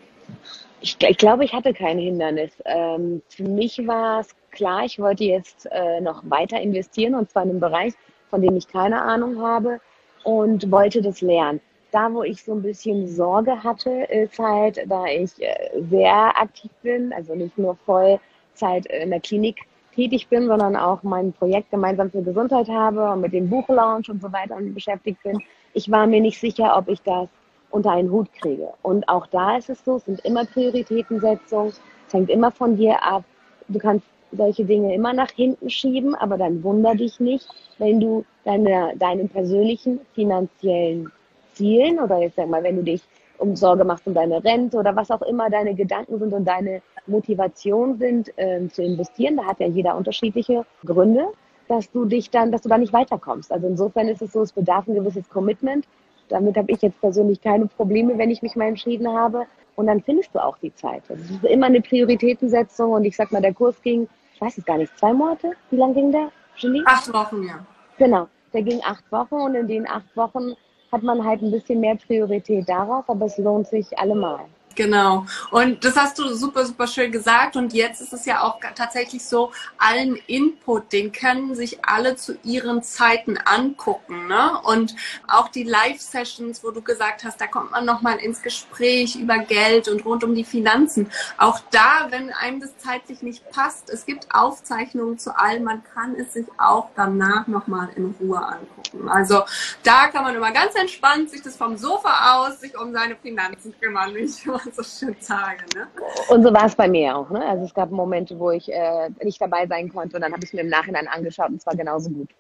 Ich, 0.81 0.97
ich, 1.01 1.19
glaube, 1.19 1.45
ich 1.45 1.53
hatte 1.53 1.75
kein 1.75 1.99
Hindernis. 1.99 2.53
Ähm, 2.65 3.23
für 3.29 3.43
mich 3.43 3.85
war 3.87 4.21
es 4.21 4.29
klar, 4.51 4.85
ich 4.85 4.99
wollte 4.99 5.25
jetzt 5.25 5.69
äh, 5.71 6.01
noch 6.01 6.23
weiter 6.29 6.61
investieren 6.61 7.15
und 7.15 7.31
zwar 7.31 7.45
in 7.45 7.51
einem 7.51 7.61
Bereich, 7.61 7.95
von 8.31 8.43
dem 8.43 8.57
ich 8.57 8.69
keine 8.69 9.01
Ahnung 9.01 9.41
habe 9.41 9.81
und 10.25 10.71
wollte 10.71 11.03
das 11.03 11.21
lernen. 11.21 11.61
Da, 11.91 12.13
wo 12.13 12.23
ich 12.23 12.43
so 12.45 12.53
ein 12.53 12.63
bisschen 12.63 13.09
Sorge 13.09 13.63
hatte, 13.63 13.91
ist 13.91 14.39
halt, 14.39 14.79
da 14.87 15.07
ich 15.07 15.41
äh, 15.41 15.81
sehr 15.91 16.39
aktiv 16.39 16.71
bin, 16.83 17.13
also 17.13 17.35
nicht 17.35 17.57
nur 17.57 17.77
Vollzeit 17.87 18.87
in 18.87 19.11
der 19.11 19.21
Klinik 19.21 19.61
tätig 19.95 20.29
bin, 20.29 20.47
sondern 20.47 20.77
auch 20.77 21.03
mein 21.03 21.33
Projekt 21.33 21.71
gemeinsam 21.71 22.11
für 22.11 22.23
Gesundheit 22.23 22.69
habe 22.69 23.11
und 23.11 23.21
mit 23.23 23.33
dem 23.33 23.49
Buchlaunch 23.49 24.09
und 24.11 24.21
so 24.23 24.33
weiter 24.33 24.57
beschäftigt 24.61 25.23
bin. 25.23 25.43
Ich 25.73 25.91
war 25.91 26.07
mir 26.07 26.21
nicht 26.21 26.39
sicher, 26.39 26.77
ob 26.77 26.89
ich 26.89 27.03
das 27.03 27.29
unter 27.71 27.93
einen 27.93 28.11
Hut 28.11 28.33
kriege. 28.35 28.73
Und 28.83 29.09
auch 29.09 29.27
da 29.27 29.57
ist 29.57 29.71
es 29.71 29.85
so, 29.85 29.97
es 29.97 30.05
sind 30.05 30.21
immer 30.25 30.45
Prioritätensetzungen, 30.45 31.73
es 32.07 32.15
hängt 32.15 32.31
immer 32.31 32.51
von 32.51 32.77
dir 32.77 33.03
ab. 33.03 33.25
Du 33.69 33.79
kannst 33.79 34.07
solche 34.33 34.65
Dinge 34.65 34.95
immer 34.95 35.13
nach 35.13 35.31
hinten 35.31 35.71
schieben, 35.71 36.15
aber 36.15 36.37
dann 36.37 36.63
wunder 36.63 36.95
dich 36.95 37.21
nicht, 37.21 37.49
wenn 37.79 38.01
du 38.01 38.25
deine, 38.45 38.95
deinen 38.97 39.29
persönlichen 39.29 40.01
finanziellen 40.15 41.11
Zielen 41.55 41.99
oder 41.99 42.19
jetzt 42.19 42.37
sag 42.37 42.49
mal, 42.49 42.63
wenn 42.63 42.77
du 42.77 42.83
dich 42.83 43.03
um 43.39 43.57
Sorge 43.57 43.85
machst 43.85 44.07
um 44.07 44.15
deine 44.15 44.43
Rente 44.43 44.77
oder 44.77 44.95
was 44.97 45.11
auch 45.11 45.23
immer 45.23 45.49
deine 45.49 45.75
Gedanken 45.75 46.19
sind 46.19 46.33
und 46.33 46.45
deine 46.45 46.83
Motivation 47.07 47.97
sind, 47.99 48.37
äh, 48.37 48.67
zu 48.69 48.83
investieren, 48.83 49.37
da 49.37 49.45
hat 49.45 49.61
ja 49.61 49.67
jeder 49.67 49.97
unterschiedliche 49.97 50.65
Gründe, 50.85 51.29
dass 51.69 51.91
du 51.91 52.05
dich 52.05 52.31
dann, 52.31 52.51
dass 52.53 52.63
du 52.63 52.69
da 52.69 52.79
nicht 52.79 52.93
weiterkommst. 52.93 53.53
Also 53.53 53.67
insofern 53.67 54.09
ist 54.09 54.23
es 54.23 54.33
so, 54.33 54.43
es 54.43 54.53
bedarf 54.53 54.87
ein 54.89 54.95
gewisses 54.95 55.29
Commitment. 55.29 55.87
Damit 56.29 56.57
habe 56.57 56.71
ich 56.73 56.83
jetzt 56.83 57.01
persönlich 57.01 57.41
keine 57.41 57.67
Probleme, 57.67 58.19
wenn 58.19 58.31
ich 58.31 58.43
mich 58.43 58.57
mal 58.57 58.69
entschieden 58.69 59.09
habe. 59.09 59.47
Und 59.79 59.87
dann 59.87 60.03
findest 60.03 60.35
du 60.35 60.45
auch 60.45 60.59
die 60.59 60.75
Zeit. 60.75 61.03
Also 61.09 61.23
es 61.23 61.31
ist 61.31 61.45
immer 61.45 61.67
eine 61.67 61.81
Prioritätensetzung 61.81 62.93
und 62.93 63.05
ich 63.05 63.17
sag 63.17 63.31
mal, 63.31 63.41
der 63.41 63.55
Kurs 63.55 63.81
ging 63.81 64.09
ich 64.39 64.43
weiß 64.43 64.59
es 64.59 64.65
gar 64.65 64.79
nicht, 64.79 64.97
zwei 64.97 65.13
Monate? 65.13 65.51
Wie 65.69 65.77
lang 65.77 65.95
ging 65.95 66.13
der, 66.13 66.31
Julie? 66.59 66.85
Acht 66.87 67.13
Wochen, 67.13 67.43
ja. 67.43 67.59
Genau, 67.97 68.29
der 68.53 68.63
ging 68.63 68.81
acht 68.85 69.03
Wochen 69.11 69.35
und 69.35 69.57
in 69.57 69.67
den 69.67 69.89
acht 69.89 70.17
Wochen 70.17 70.55
hat 70.93 71.03
man 71.03 71.25
halt 71.25 71.43
ein 71.43 71.51
bisschen 71.51 71.81
mehr 71.81 71.97
Priorität 71.97 72.69
darauf, 72.69 73.11
aber 73.11 73.27
es 73.27 73.37
lohnt 73.37 73.67
sich 73.67 73.99
allemal. 73.99 74.45
Genau. 74.79 75.27
Und 75.51 75.85
das 75.85 75.97
hast 75.97 76.21
du 76.21 76.33
super, 76.37 76.65
super 76.65 76.87
schön 76.87 77.11
gesagt. 77.11 77.57
Und 77.57 77.73
jetzt 77.73 78.01
ist 78.01 78.13
es 78.13 78.25
ja 78.27 78.43
auch 78.43 78.61
tatsächlich 78.77 79.25
so, 79.25 79.51
allen 79.77 80.15
Input, 80.29 80.93
den 80.93 81.11
können 81.11 81.57
sich 81.57 81.85
alle 81.85 82.15
zu 82.15 82.39
ihren 82.45 82.85
Zeiten 82.85 83.39
angucken. 83.39 84.29
Ne? 84.29 84.53
Und 84.63 84.95
auch 85.27 85.49
die 85.49 85.65
Live-Sessions, 85.65 86.63
wo 86.63 86.71
du 86.71 86.81
gesagt 86.81 87.25
hast, 87.25 87.41
da 87.41 87.49
kommt 87.49 87.73
man 87.73 87.85
nochmal 87.85 88.19
ins 88.19 88.41
Gespräch 88.41 89.17
über 89.17 89.39
Geld 89.39 89.89
und 89.89 90.05
rund 90.05 90.23
um 90.23 90.33
die 90.37 90.45
Finanzen. 90.45 91.11
Auch 91.39 91.59
da, 91.73 92.07
wenn 92.11 92.33
einem 92.33 92.61
das 92.61 92.79
zeitlich 92.79 93.21
nicht 93.21 93.51
passt, 93.51 93.91
es 93.91 94.07
gibt 94.07 94.33
Aufzeichnungen 94.33 95.19
zu 95.19 95.37
allem, 95.37 95.65
man 95.65 95.83
kann 95.93 96.15
es 96.15 96.35
sich 96.35 96.47
auch 96.57 96.91
danach 96.95 97.49
nochmal 97.49 97.89
in 97.97 98.15
Ruhe 98.21 98.39
angucken. 98.39 99.09
Also 99.09 99.43
da 99.83 100.07
kann 100.07 100.23
man 100.23 100.37
immer 100.37 100.53
ganz 100.53 100.77
entspannt 100.77 101.31
sich 101.31 101.43
das 101.43 101.57
vom 101.57 101.77
Sofa 101.77 102.37
aus 102.37 102.61
sich 102.61 102.79
um 102.79 102.93
seine 102.93 103.17
Finanzen 103.17 103.75
kümmern. 103.81 104.13
Nicht? 104.13 104.47
So 104.73 104.83
schön 104.83 105.17
sagen. 105.21 105.65
Ne? 105.75 105.87
Und 106.29 106.43
so 106.43 106.53
war 106.53 106.67
es 106.67 106.75
bei 106.75 106.89
mir 106.89 107.17
auch. 107.17 107.31
Ne? 107.31 107.45
Also 107.45 107.65
es 107.65 107.75
gab 107.75 107.91
Momente, 107.91 108.39
wo 108.39 108.51
ich 108.51 108.73
äh, 108.73 109.11
nicht 109.23 109.41
dabei 109.41 109.67
sein 109.67 109.89
konnte 109.89 110.17
und 110.17 110.23
dann 110.23 110.33
habe 110.33 110.43
ich 110.45 110.51
es 110.51 110.55
mir 110.55 110.61
im 110.61 110.69
Nachhinein 110.69 111.09
angeschaut 111.09 111.51
und 111.51 111.61
zwar 111.61 111.77
genauso 111.77 112.11
gut. 112.11 112.31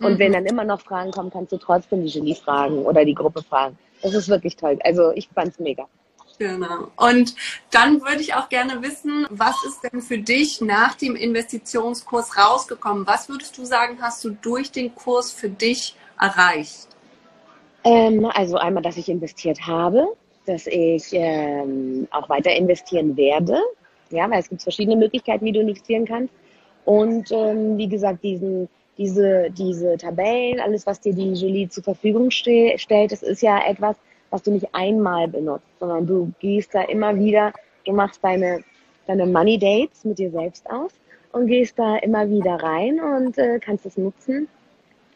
Und 0.00 0.14
mhm. 0.14 0.18
wenn 0.18 0.32
dann 0.32 0.46
immer 0.46 0.64
noch 0.64 0.80
Fragen 0.80 1.10
kommen, 1.10 1.30
kannst 1.30 1.52
du 1.52 1.56
trotzdem 1.56 2.04
die 2.04 2.12
Genie 2.12 2.34
fragen 2.34 2.78
oder 2.84 3.04
die 3.04 3.14
Gruppe 3.14 3.42
fragen. 3.42 3.78
das 4.02 4.14
ist 4.14 4.28
wirklich 4.28 4.56
toll. 4.56 4.78
Also 4.84 5.12
ich 5.12 5.28
fand's 5.28 5.58
mega. 5.58 5.86
Genau. 6.38 6.88
Und 6.96 7.34
dann 7.70 8.00
würde 8.02 8.20
ich 8.20 8.34
auch 8.34 8.48
gerne 8.48 8.82
wissen, 8.82 9.26
was 9.30 9.54
ist 9.66 9.82
denn 9.82 10.02
für 10.02 10.18
dich 10.18 10.60
nach 10.60 10.94
dem 10.94 11.14
Investitionskurs 11.14 12.36
rausgekommen? 12.36 13.06
Was 13.06 13.28
würdest 13.28 13.56
du 13.56 13.64
sagen, 13.64 13.98
hast 14.00 14.24
du 14.24 14.30
durch 14.30 14.72
den 14.72 14.94
Kurs 14.94 15.30
für 15.30 15.48
dich 15.48 15.96
erreicht? 16.20 16.88
Ähm, 17.84 18.28
also 18.34 18.56
einmal, 18.56 18.82
dass 18.82 18.96
ich 18.96 19.08
investiert 19.08 19.66
habe, 19.66 20.08
dass 20.46 20.66
ich 20.66 21.08
ähm, 21.12 22.06
auch 22.10 22.28
weiter 22.28 22.52
investieren 22.54 23.16
werde. 23.16 23.58
Ja, 24.10 24.30
weil 24.30 24.40
es 24.40 24.48
gibt 24.48 24.62
verschiedene 24.62 24.96
Möglichkeiten, 24.96 25.44
wie 25.44 25.52
du 25.52 25.60
investieren 25.60 26.04
kannst. 26.04 26.32
Und 26.84 27.32
ähm, 27.32 27.78
wie 27.78 27.88
gesagt, 27.88 28.22
diesen, 28.22 28.68
diese, 28.98 29.50
diese 29.50 29.96
Tabellen, 29.96 30.60
alles, 30.60 30.86
was 30.86 31.00
dir 31.00 31.14
die 31.14 31.32
Julie 31.32 31.68
zur 31.68 31.82
Verfügung 31.82 32.30
ste 32.30 32.74
stellt, 32.76 33.12
das 33.12 33.22
ist 33.22 33.42
ja 33.42 33.60
etwas, 33.66 33.96
was 34.30 34.42
du 34.42 34.50
nicht 34.50 34.68
einmal 34.72 35.28
benutzt, 35.28 35.66
sondern 35.80 36.06
du 36.06 36.32
gehst 36.40 36.74
da 36.74 36.82
immer 36.82 37.16
wieder, 37.18 37.52
du 37.84 37.92
machst 37.92 38.22
deine, 38.22 38.62
deine 39.06 39.26
Money 39.26 39.58
Dates 39.58 40.04
mit 40.04 40.18
dir 40.18 40.30
selbst 40.30 40.68
aus 40.70 40.92
und 41.32 41.46
gehst 41.46 41.78
da 41.78 41.96
immer 41.96 42.28
wieder 42.28 42.56
rein 42.56 43.00
und 43.00 43.38
äh, 43.38 43.58
kannst 43.58 43.86
es 43.86 43.96
nutzen. 43.96 44.48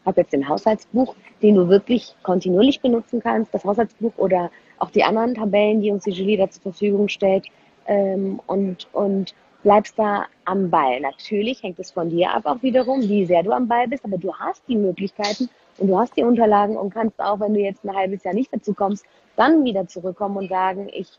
Ob 0.05 0.17
jetzt 0.17 0.33
den 0.33 0.47
Haushaltsbuch, 0.47 1.15
den 1.41 1.55
du 1.55 1.67
wirklich 1.67 2.15
kontinuierlich 2.23 2.81
benutzen 2.81 3.21
kannst, 3.21 3.53
das 3.53 3.63
Haushaltsbuch 3.63 4.13
oder 4.17 4.49
auch 4.79 4.91
die 4.91 5.03
anderen 5.03 5.35
Tabellen, 5.35 5.81
die 5.81 5.91
uns 5.91 6.03
die 6.03 6.11
Julie 6.11 6.37
da 6.37 6.49
zur 6.49 6.61
Verfügung 6.63 7.09
stellt. 7.09 7.45
Ähm, 7.87 8.39
und, 8.45 8.87
und 8.93 9.33
bleibst 9.63 9.97
da 9.97 10.25
am 10.45 10.69
Ball. 10.69 11.01
Natürlich 11.01 11.63
hängt 11.63 11.79
es 11.79 11.91
von 11.91 12.09
dir 12.09 12.31
ab 12.31 12.45
auch 12.45 12.61
wiederum, 12.61 13.01
wie 13.01 13.25
sehr 13.25 13.43
du 13.43 13.51
am 13.51 13.67
Ball 13.67 13.87
bist, 13.87 14.05
aber 14.05 14.17
du 14.17 14.33
hast 14.33 14.63
die 14.67 14.75
Möglichkeiten 14.75 15.49
und 15.77 15.87
du 15.87 15.97
hast 15.97 16.15
die 16.15 16.23
Unterlagen 16.23 16.77
und 16.77 16.93
kannst 16.93 17.19
auch, 17.19 17.39
wenn 17.39 17.53
du 17.53 17.59
jetzt 17.59 17.83
ein 17.83 17.95
halbes 17.95 18.23
Jahr 18.23 18.33
nicht 18.33 18.53
dazu 18.53 18.73
kommst, 18.73 19.05
dann 19.35 19.63
wieder 19.63 19.87
zurückkommen 19.87 20.37
und 20.37 20.49
sagen, 20.49 20.89
ich, 20.91 21.09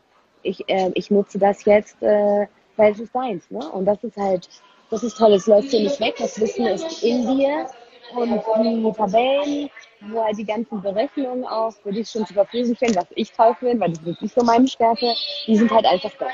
ich, 0.43 0.67
äh, 0.69 0.91
ich 0.93 1.11
nutze 1.11 1.39
das 1.39 1.65
jetzt, 1.65 2.01
äh, 2.01 2.47
weil 2.77 2.91
es 2.91 2.99
ist 2.99 3.13
deins. 3.13 3.49
Ne? 3.51 3.59
Und 3.71 3.85
das 3.85 4.03
ist 4.03 4.17
halt, 4.17 4.49
das 4.89 5.03
ist 5.03 5.17
toll, 5.17 5.33
es 5.33 5.47
läuft 5.47 5.71
dir 5.71 5.81
nicht 5.81 5.99
weg, 5.99 6.15
das 6.17 6.39
Wissen 6.39 6.65
ist 6.65 7.03
in 7.03 7.37
dir 7.37 7.67
und 8.13 8.85
die 8.85 8.91
Tabellen, 8.93 9.69
wo 10.01 10.23
halt 10.23 10.37
die 10.37 10.45
ganzen 10.45 10.81
Berechnungen 10.81 11.45
auch 11.45 11.73
für 11.83 11.91
dich 11.91 12.09
schon 12.09 12.25
zur 12.25 12.35
Verfügung 12.35 12.75
stehen, 12.75 12.95
was 12.95 13.05
ich 13.15 13.31
toll 13.31 13.55
finde, 13.59 13.79
weil 13.79 13.89
das 13.89 13.99
ist 13.99 14.05
wirklich 14.05 14.33
so 14.33 14.43
meine 14.43 14.67
Stärke, 14.67 15.13
die 15.47 15.55
sind 15.55 15.71
halt 15.71 15.85
einfach 15.85 16.11
da. 16.19 16.27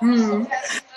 Hm. 0.00 0.46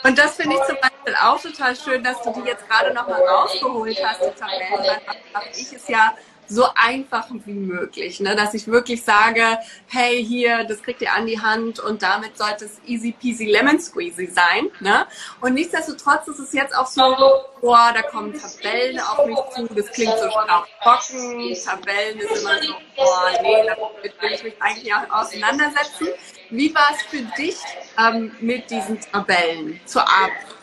Und 0.04 0.18
das 0.18 0.36
finde 0.36 0.56
ich 0.56 0.64
zum 0.64 0.78
Beispiel 0.80 1.16
auch 1.24 1.42
total 1.42 1.76
schön, 1.76 2.04
dass 2.04 2.22
du 2.22 2.32
die 2.34 2.48
jetzt 2.48 2.68
gerade 2.70 2.94
nochmal 2.94 3.22
rausgeholt 3.22 3.98
hast, 4.06 4.22
die 4.22 4.40
Tabellen, 4.40 5.02
weil 5.34 5.44
ich 5.54 5.74
es 5.74 5.88
ja 5.88 6.14
so 6.52 6.66
einfach 6.76 7.28
wie 7.46 7.54
möglich, 7.54 8.20
ne? 8.20 8.36
dass 8.36 8.54
ich 8.54 8.68
wirklich 8.68 9.04
sage, 9.04 9.58
hey, 9.88 10.24
hier, 10.24 10.66
das 10.66 10.84
kriegt 10.84 11.02
ihr 11.02 11.14
an 11.14 11.26
die 11.26 11.40
Hand 11.40 11.80
und 11.80 12.04
damit 12.04 12.38
sollte 12.38 12.66
es 12.66 12.82
easy 12.86 13.14
peasy 13.14 13.46
lemon 13.46 13.80
squeezy 13.80 14.28
sein. 14.28 14.70
Ne? 14.82 15.08
Und 15.40 15.54
nichtsdestotrotz 15.54 16.28
ist 16.28 16.40
es 16.40 16.54
jetzt 16.54 16.76
auch 16.76 16.88
so, 16.88 17.02
boah, 17.62 17.92
da 17.94 18.02
kommen 18.02 18.34
Tabellen 18.34 19.00
auf 19.00 19.26
mich 19.26 19.38
zu, 19.56 19.74
das 19.74 19.92
klingt 19.92 20.14
so 20.18 20.30
trocken, 20.84 21.56
Tabellen 21.64 22.20
ist 22.20 22.42
immer 22.42 22.62
so, 22.62 22.74
boah, 22.98 23.32
nee, 23.42 23.66
damit 23.66 24.22
will 24.22 24.32
ich 24.34 24.44
mich 24.44 24.62
eigentlich 24.62 24.94
auch 24.94 25.22
auseinandersetzen. 25.22 26.08
Wie 26.50 26.76
war 26.76 26.90
es 26.94 27.02
für 27.04 27.22
dich 27.42 27.56
ähm, 27.98 28.36
mit 28.42 28.70
diesen 28.70 29.00
Tabellen 29.00 29.80
zur 29.86 30.02
Arbeit? 30.02 30.61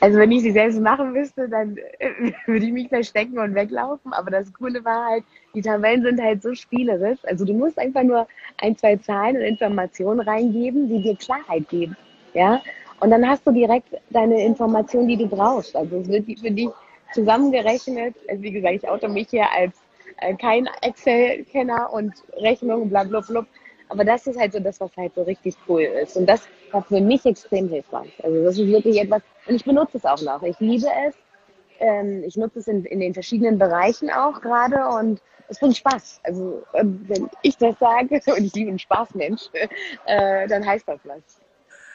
Also 0.00 0.18
wenn 0.18 0.30
ich 0.30 0.42
sie 0.42 0.52
selbst 0.52 0.80
machen 0.80 1.12
müsste, 1.12 1.48
dann 1.48 1.76
äh, 1.98 2.32
würde 2.46 2.66
ich 2.66 2.72
mich 2.72 2.88
verstecken 2.88 3.38
und 3.38 3.54
weglaufen. 3.54 4.12
Aber 4.12 4.30
das 4.30 4.52
Coole 4.52 4.84
war 4.84 5.06
halt, 5.06 5.24
die 5.54 5.62
Tabellen 5.62 6.02
sind 6.02 6.22
halt 6.22 6.42
so 6.42 6.54
spielerisch. 6.54 7.18
Also 7.24 7.44
du 7.44 7.52
musst 7.52 7.78
einfach 7.78 8.04
nur 8.04 8.26
ein, 8.58 8.76
zwei 8.76 8.96
Zahlen 8.96 9.36
und 9.36 9.42
Informationen 9.42 10.20
reingeben, 10.20 10.88
die 10.88 11.02
dir 11.02 11.16
Klarheit 11.16 11.68
geben. 11.68 11.96
Ja? 12.34 12.60
Und 13.00 13.10
dann 13.10 13.28
hast 13.28 13.46
du 13.46 13.52
direkt 13.52 13.88
deine 14.10 14.44
Informationen, 14.44 15.08
die 15.08 15.16
du 15.16 15.26
brauchst. 15.26 15.74
Also 15.74 15.96
es 15.96 16.08
wird 16.08 16.26
für 16.40 16.50
dich 16.50 16.68
zusammengerechnet. 17.12 18.14
Also 18.28 18.42
wie 18.42 18.52
gesagt, 18.52 18.74
ich 18.74 18.88
auto 18.88 19.08
mich 19.08 19.28
hier 19.30 19.50
als 19.52 19.74
äh, 20.20 20.34
kein 20.34 20.68
Excel-Kenner 20.82 21.92
und 21.92 22.12
Rechnung, 22.40 22.88
bla 22.88 23.04
bla 23.04 23.20
bla. 23.20 23.46
Aber 23.88 24.04
das 24.04 24.26
ist 24.26 24.38
halt 24.38 24.52
so 24.52 24.60
das, 24.60 24.80
was 24.80 24.90
halt 24.96 25.14
so 25.14 25.22
richtig 25.22 25.56
cool 25.68 25.82
ist. 25.82 26.16
Und 26.16 26.26
das 26.26 26.42
war 26.72 26.82
für 26.82 27.00
mich 27.00 27.24
extrem 27.24 27.68
hilfreich. 27.68 28.12
Also 28.22 28.44
das 28.44 28.58
ist 28.58 28.66
wirklich 28.66 29.00
etwas, 29.00 29.22
und 29.46 29.54
ich 29.56 29.64
benutze 29.64 29.98
es 29.98 30.04
auch 30.04 30.20
noch. 30.22 30.42
Ich 30.42 30.58
liebe 30.60 30.86
es. 31.06 31.14
Ähm, 31.80 32.24
ich 32.24 32.36
nutze 32.36 32.58
es 32.58 32.68
in, 32.68 32.84
in 32.84 33.00
den 33.00 33.14
verschiedenen 33.14 33.58
Bereichen 33.58 34.10
auch 34.10 34.40
gerade 34.40 34.88
und 34.88 35.20
es 35.48 35.58
bringt 35.58 35.76
Spaß. 35.76 36.20
Also 36.24 36.62
ähm, 36.74 37.04
wenn 37.08 37.30
ich 37.42 37.56
das 37.56 37.78
sage 37.78 38.20
und 38.26 38.44
ich 38.44 38.54
liebe 38.54 38.70
einen 38.70 38.78
Spaßmensch, 38.78 39.42
äh, 40.06 40.46
dann 40.48 40.66
heißt 40.66 40.86
das 40.86 41.00
was. 41.04 41.22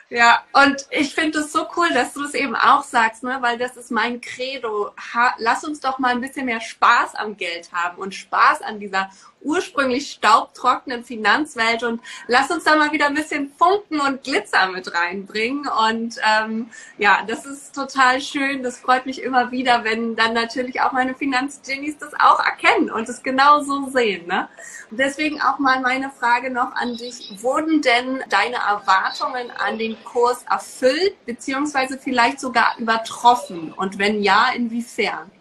Ja, 0.09 0.43
und 0.53 0.85
ich 0.91 1.15
finde 1.15 1.39
es 1.39 1.51
so 1.51 1.65
cool, 1.75 1.89
dass 1.91 2.13
du 2.13 2.21
das 2.21 2.35
eben 2.35 2.55
auch 2.55 2.83
sagst, 2.83 3.23
ne? 3.23 3.37
weil 3.39 3.57
das 3.57 3.77
ist 3.77 3.89
mein 3.89 4.21
Credo. 4.21 4.91
Ha 5.13 5.33
lass 5.39 5.63
uns 5.63 5.79
doch 5.79 5.97
mal 5.97 6.11
ein 6.11 6.21
bisschen 6.21 6.45
mehr 6.45 6.61
Spaß 6.61 7.15
am 7.15 7.35
Geld 7.35 7.71
haben 7.71 7.97
und 7.97 8.13
Spaß 8.13 8.61
an 8.61 8.79
dieser 8.79 9.09
ursprünglich 9.43 10.11
staubtrockenen 10.11 11.03
Finanzwelt 11.03 11.83
und 11.83 12.01
lass 12.27 12.49
uns 12.49 12.63
da 12.63 12.75
mal 12.75 12.91
wieder 12.91 13.07
ein 13.07 13.13
bisschen 13.13 13.51
Funken 13.57 13.99
und 13.99 14.23
Glitzer 14.23 14.67
mit 14.67 14.93
reinbringen. 14.93 15.67
Und 15.67 16.19
ähm, 16.23 16.69
ja, 16.97 17.23
das 17.27 17.45
ist 17.45 17.75
total 17.75 18.21
schön. 18.21 18.63
Das 18.63 18.79
freut 18.79 19.05
mich 19.05 19.21
immer 19.21 19.51
wieder, 19.51 19.83
wenn 19.83 20.15
dann 20.15 20.33
natürlich 20.33 20.81
auch 20.81 20.91
meine 20.91 21.13
Finanzgenies 21.13 21.97
das 21.97 22.13
auch 22.13 22.39
erkennen 22.39 22.89
und 22.89 23.07
es 23.09 23.23
genau 23.23 23.61
so 23.61 23.89
sehen. 23.89 24.27
Ne? 24.27 24.47
Deswegen 24.91 25.41
auch 25.41 25.59
mal 25.59 25.81
meine 25.81 26.09
Frage 26.09 26.49
noch 26.49 26.73
an 26.75 26.95
dich. 26.95 27.41
Wurden 27.41 27.81
denn 27.81 28.23
deine 28.29 28.57
Erwartungen 28.57 29.51
an 29.51 29.77
den 29.77 30.01
Kurs 30.03 30.43
erfüllt, 30.49 31.25
beziehungsweise 31.25 31.97
vielleicht 31.97 32.39
sogar 32.39 32.75
übertroffen? 32.77 33.73
Und 33.73 33.97
wenn 33.97 34.21
ja, 34.21 34.49
inwiefern? 34.55 35.31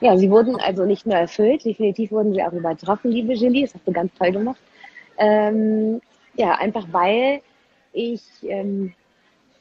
Ja, 0.00 0.16
sie 0.16 0.30
wurden 0.30 0.56
also 0.56 0.84
nicht 0.84 1.06
nur 1.06 1.16
erfüllt, 1.16 1.64
definitiv 1.64 2.10
wurden 2.10 2.34
sie 2.34 2.42
auch 2.42 2.52
übertroffen, 2.52 3.10
liebe 3.10 3.32
Julie. 3.34 3.62
Das 3.62 3.74
hast 3.74 3.86
du 3.86 3.92
ganz 3.92 4.12
toll 4.14 4.32
gemacht. 4.32 4.60
Ähm, 5.18 6.00
ja, 6.34 6.56
einfach 6.56 6.86
weil 6.90 7.40
ich, 7.92 8.22
ähm, 8.42 8.92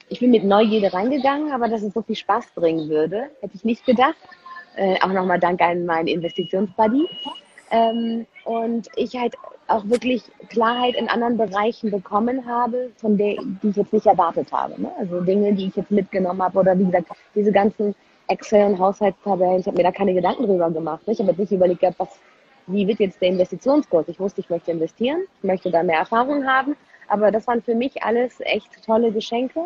ich 0.09 0.19
bin 0.19 0.31
mit 0.31 0.43
Neugierde 0.43 0.91
reingegangen, 0.91 1.51
aber 1.51 1.67
dass 1.67 1.83
es 1.83 1.93
so 1.93 2.01
viel 2.01 2.15
Spaß 2.15 2.47
bringen 2.55 2.89
würde, 2.89 3.29
hätte 3.41 3.55
ich 3.55 3.63
nicht 3.63 3.85
gedacht. 3.85 4.17
Äh, 4.75 4.99
auch 5.01 5.13
nochmal 5.13 5.39
Dank 5.39 5.61
an 5.61 5.85
meinen 5.85 6.07
Investitionsbuddy. 6.07 7.07
Ähm, 7.69 8.25
und 8.45 8.89
ich 8.95 9.15
halt 9.15 9.35
auch 9.67 9.87
wirklich 9.87 10.23
Klarheit 10.49 10.95
in 10.95 11.09
anderen 11.09 11.37
Bereichen 11.37 11.91
bekommen 11.91 12.45
habe, 12.45 12.91
von 12.97 13.17
der 13.17 13.35
die 13.61 13.69
ich 13.69 13.75
jetzt 13.75 13.93
nicht 13.93 14.05
erwartet 14.05 14.51
habe. 14.51 14.79
Ne? 14.81 14.91
Also 14.99 15.21
Dinge, 15.21 15.53
die 15.53 15.67
ich 15.67 15.75
jetzt 15.75 15.91
mitgenommen 15.91 16.41
habe 16.41 16.59
oder 16.59 16.77
wie 16.77 16.85
gesagt, 16.85 17.07
diese 17.33 17.51
ganzen 17.51 17.95
Excel 18.33 18.65
und 18.65 18.79
Haushaltstabellen. 18.79 19.59
Ich 19.59 19.67
habe 19.67 19.77
mir 19.77 19.83
da 19.83 19.91
keine 19.91 20.13
Gedanken 20.13 20.47
drüber 20.47 20.69
gemacht. 20.71 21.03
Ich 21.05 21.19
habe 21.19 21.29
jetzt 21.29 21.39
nicht 21.39 21.51
überlegt, 21.51 21.83
was, 21.97 22.19
wie 22.67 22.87
wird 22.87 22.99
jetzt 22.99 23.21
der 23.21 23.29
Investitionskurs? 23.29 24.07
Ich 24.07 24.19
wusste, 24.19 24.41
ich 24.41 24.49
möchte 24.49 24.71
investieren, 24.71 25.21
ich 25.37 25.43
möchte 25.43 25.69
da 25.69 25.83
mehr 25.83 25.99
Erfahrung 25.99 26.45
haben. 26.45 26.75
Aber 27.07 27.31
das 27.31 27.45
waren 27.47 27.61
für 27.61 27.75
mich 27.75 28.01
alles 28.01 28.39
echt 28.39 28.83
tolle 28.85 29.11
Geschenke, 29.11 29.59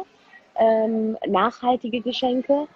ähm, 0.56 1.17
nachhaltige 1.27 2.01
Geschenke. 2.01 2.67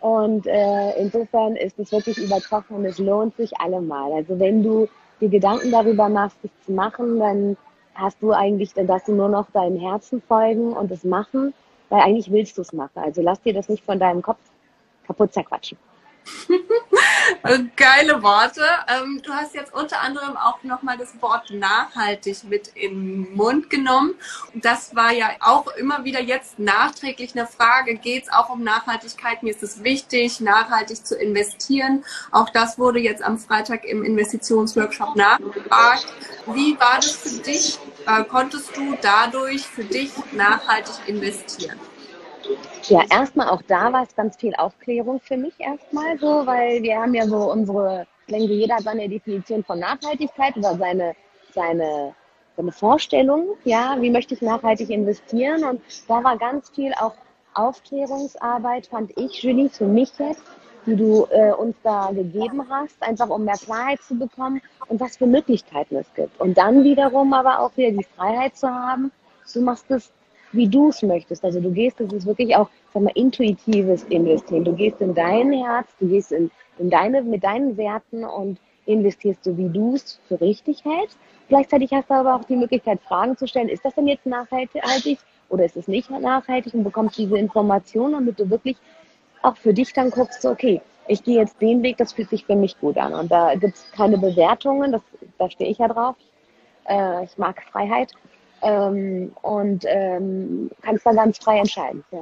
Und 0.00 0.46
äh, 0.46 0.92
insofern 0.98 1.56
ist 1.56 1.78
es 1.78 1.92
wirklich 1.92 2.18
übertroffen 2.18 2.76
und 2.76 2.84
es 2.84 2.98
lohnt 2.98 3.36
sich 3.36 3.52
allemal. 3.60 4.12
Also 4.12 4.38
wenn 4.38 4.62
du 4.62 4.88
dir 5.20 5.28
Gedanken 5.28 5.70
darüber 5.70 6.08
machst, 6.08 6.36
es 6.42 6.50
zu 6.66 6.72
machen, 6.72 7.18
dann 7.18 7.56
hast 7.94 8.22
du 8.22 8.32
eigentlich, 8.32 8.74
dann 8.74 8.86
darfst 8.86 9.08
du 9.08 9.12
nur 9.12 9.28
noch 9.28 9.50
deinem 9.50 9.78
Herzen 9.78 10.20
folgen 10.22 10.72
und 10.72 10.90
es 10.90 11.04
machen, 11.04 11.54
weil 11.88 12.00
eigentlich 12.00 12.30
willst 12.30 12.58
du 12.58 12.62
es 12.62 12.72
machen. 12.72 12.98
Also 12.98 13.22
lass 13.22 13.40
dir 13.42 13.54
das 13.54 13.68
nicht 13.68 13.84
von 13.84 13.98
deinem 13.98 14.22
Kopf 14.22 14.38
kaputt 15.12 15.32
zerquatschen. 15.32 15.78
Geile 17.76 18.22
Worte. 18.22 18.62
Ähm, 18.88 19.20
du 19.24 19.32
hast 19.32 19.54
jetzt 19.54 19.74
unter 19.74 20.00
anderem 20.00 20.36
auch 20.36 20.62
nochmal 20.62 20.96
das 20.96 21.20
Wort 21.20 21.50
nachhaltig 21.50 22.44
mit 22.44 22.68
in 22.68 23.24
den 23.24 23.34
Mund 23.34 23.70
genommen. 23.70 24.14
Das 24.54 24.94
war 24.94 25.12
ja 25.12 25.30
auch 25.40 25.66
immer 25.76 26.04
wieder 26.04 26.20
jetzt 26.20 26.58
nachträglich 26.58 27.36
eine 27.36 27.46
Frage. 27.46 27.96
Geht 27.96 28.24
es 28.24 28.32
auch 28.32 28.50
um 28.50 28.62
Nachhaltigkeit? 28.62 29.42
Mir 29.42 29.50
ist 29.50 29.62
es 29.62 29.82
wichtig, 29.82 30.40
nachhaltig 30.40 31.04
zu 31.04 31.16
investieren. 31.16 32.04
Auch 32.30 32.50
das 32.50 32.78
wurde 32.78 33.00
jetzt 33.00 33.22
am 33.22 33.38
Freitag 33.38 33.84
im 33.84 34.04
Investitionsworkshop 34.04 35.16
nachgefragt. 35.16 36.06
Wie 36.46 36.78
war 36.78 36.96
das 36.96 37.16
für 37.16 37.42
dich? 37.42 37.78
Äh, 38.06 38.24
konntest 38.24 38.76
du 38.76 38.96
dadurch 39.00 39.66
für 39.66 39.84
dich 39.84 40.12
nachhaltig 40.32 40.94
investieren? 41.06 41.78
Ja, 42.88 43.04
erstmal 43.10 43.48
auch 43.48 43.62
da 43.62 43.92
war 43.92 44.02
es 44.02 44.14
ganz 44.16 44.36
viel 44.36 44.54
Aufklärung 44.56 45.20
für 45.20 45.36
mich 45.36 45.54
erstmal 45.58 46.18
so, 46.18 46.46
weil 46.46 46.82
wir 46.82 47.00
haben 47.00 47.14
ja 47.14 47.26
so 47.26 47.50
unsere, 47.52 48.06
ich 48.26 48.34
denke, 48.34 48.52
jeder 48.52 48.76
hat 48.76 48.82
seine 48.82 49.08
Definition 49.08 49.62
von 49.62 49.78
Nachhaltigkeit 49.78 50.56
oder 50.56 50.76
seine, 50.76 51.14
seine, 51.54 52.14
seine 52.56 52.72
Vorstellung, 52.72 53.56
ja, 53.64 53.96
wie 54.00 54.10
möchte 54.10 54.34
ich 54.34 54.42
nachhaltig 54.42 54.90
investieren 54.90 55.64
und 55.64 55.80
da 56.08 56.24
war 56.24 56.36
ganz 56.36 56.70
viel 56.70 56.92
auch 56.94 57.14
Aufklärungsarbeit, 57.54 58.86
fand 58.88 59.16
ich, 59.16 59.42
Julie, 59.42 59.68
für 59.68 59.86
mich 59.86 60.10
jetzt, 60.18 60.42
die 60.86 60.96
du 60.96 61.26
äh, 61.30 61.52
uns 61.52 61.76
da 61.84 62.10
gegeben 62.10 62.66
hast, 62.68 63.00
einfach 63.02 63.28
um 63.28 63.44
mehr 63.44 63.54
Klarheit 63.54 64.02
zu 64.02 64.18
bekommen 64.18 64.60
und 64.88 65.00
was 65.00 65.16
für 65.16 65.26
Möglichkeiten 65.26 65.96
es 65.96 66.12
gibt. 66.14 66.40
Und 66.40 66.58
dann 66.58 66.82
wiederum 66.82 67.32
aber 67.32 67.60
auch 67.60 67.76
wieder 67.76 67.92
die 67.92 68.06
Freiheit 68.16 68.56
zu 68.56 68.68
haben, 68.68 69.12
du 69.52 69.60
machst 69.60 69.90
es, 69.90 70.10
wie 70.52 70.68
du 70.68 70.88
es 70.88 71.02
möchtest. 71.02 71.44
Also 71.44 71.60
du 71.60 71.70
gehst, 71.70 72.00
das 72.00 72.12
ist 72.12 72.26
wirklich 72.26 72.54
auch, 72.56 72.68
sag 72.92 73.02
mal, 73.02 73.12
intuitives 73.14 74.04
Investieren. 74.04 74.64
Du 74.64 74.72
gehst 74.74 75.00
in 75.00 75.14
dein 75.14 75.52
Herz, 75.52 75.88
du 75.98 76.08
gehst 76.08 76.32
in, 76.32 76.50
in 76.78 76.90
deine, 76.90 77.22
mit 77.22 77.44
deinen 77.44 77.76
Werten 77.76 78.24
und 78.24 78.58
investierst 78.86 79.46
du, 79.46 79.56
wie 79.56 79.68
du 79.68 79.94
es 79.94 80.20
für 80.28 80.40
richtig 80.40 80.84
hältst. 80.84 81.18
Gleichzeitig 81.48 81.92
hast 81.92 82.10
du 82.10 82.14
aber 82.14 82.34
auch 82.34 82.44
die 82.44 82.56
Möglichkeit, 82.56 83.00
Fragen 83.02 83.36
zu 83.36 83.46
stellen. 83.46 83.68
Ist 83.68 83.84
das 83.84 83.94
denn 83.94 84.08
jetzt 84.08 84.26
nachhaltig 84.26 85.18
oder 85.48 85.64
ist 85.64 85.76
es 85.76 85.88
nicht 85.88 86.10
nachhaltig? 86.10 86.74
Und 86.74 86.84
bekommst 86.84 87.18
diese 87.18 87.36
Informationen, 87.36 88.14
damit 88.14 88.38
du 88.38 88.50
wirklich 88.50 88.76
auch 89.42 89.56
für 89.56 89.74
dich 89.74 89.92
dann 89.92 90.10
guckst, 90.10 90.42
so, 90.42 90.50
okay, 90.50 90.80
ich 91.08 91.22
gehe 91.22 91.38
jetzt 91.38 91.60
den 91.60 91.82
Weg, 91.82 91.96
das 91.96 92.12
fühlt 92.12 92.30
sich 92.30 92.46
für 92.46 92.56
mich 92.56 92.78
gut 92.80 92.96
an. 92.96 93.12
Und 93.14 93.30
da 93.30 93.54
gibt 93.54 93.74
es 93.74 93.90
keine 93.92 94.18
Bewertungen, 94.18 94.92
das, 94.92 95.02
da 95.38 95.50
stehe 95.50 95.70
ich 95.70 95.78
ja 95.78 95.88
drauf. 95.88 96.16
Äh, 96.88 97.24
ich 97.24 97.36
mag 97.38 97.62
Freiheit 97.70 98.12
ähm, 98.62 99.32
und 99.42 99.84
ähm, 99.86 100.70
kannst 100.82 101.04
da 101.06 101.12
ganz 101.12 101.38
frei 101.38 101.58
entscheiden. 101.58 102.04
Ja. 102.10 102.20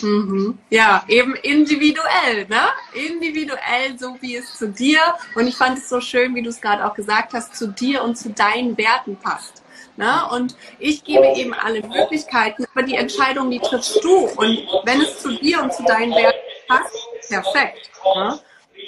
Mhm. 0.00 0.58
Ja, 0.70 1.04
eben 1.08 1.34
individuell, 1.34 2.46
ne? 2.48 2.68
Individuell, 2.92 3.98
so 3.98 4.16
wie 4.20 4.36
es 4.36 4.54
zu 4.56 4.68
dir 4.68 5.00
und 5.34 5.48
ich 5.48 5.56
fand 5.56 5.78
es 5.78 5.88
so 5.88 6.00
schön, 6.00 6.34
wie 6.34 6.42
du 6.42 6.50
es 6.50 6.60
gerade 6.60 6.86
auch 6.86 6.94
gesagt 6.94 7.34
hast, 7.34 7.56
zu 7.56 7.68
dir 7.68 8.02
und 8.04 8.16
zu 8.16 8.30
deinen 8.30 8.76
Werten 8.78 9.16
passt. 9.16 9.62
Ne? 9.98 10.12
Und 10.30 10.56
ich 10.78 11.02
gebe 11.02 11.26
eben 11.34 11.52
alle 11.52 11.82
Möglichkeiten, 11.82 12.64
aber 12.72 12.84
die 12.84 12.94
Entscheidung, 12.94 13.50
die 13.50 13.58
triffst 13.58 13.98
du. 14.04 14.28
Und 14.36 14.64
wenn 14.84 15.00
es 15.00 15.18
zu 15.18 15.36
dir 15.36 15.60
und 15.60 15.72
zu 15.72 15.82
deinen 15.82 16.12
Werten 16.12 16.38
passt, 16.68 16.94
perfekt. 17.28 17.90
Ne? 18.14 18.38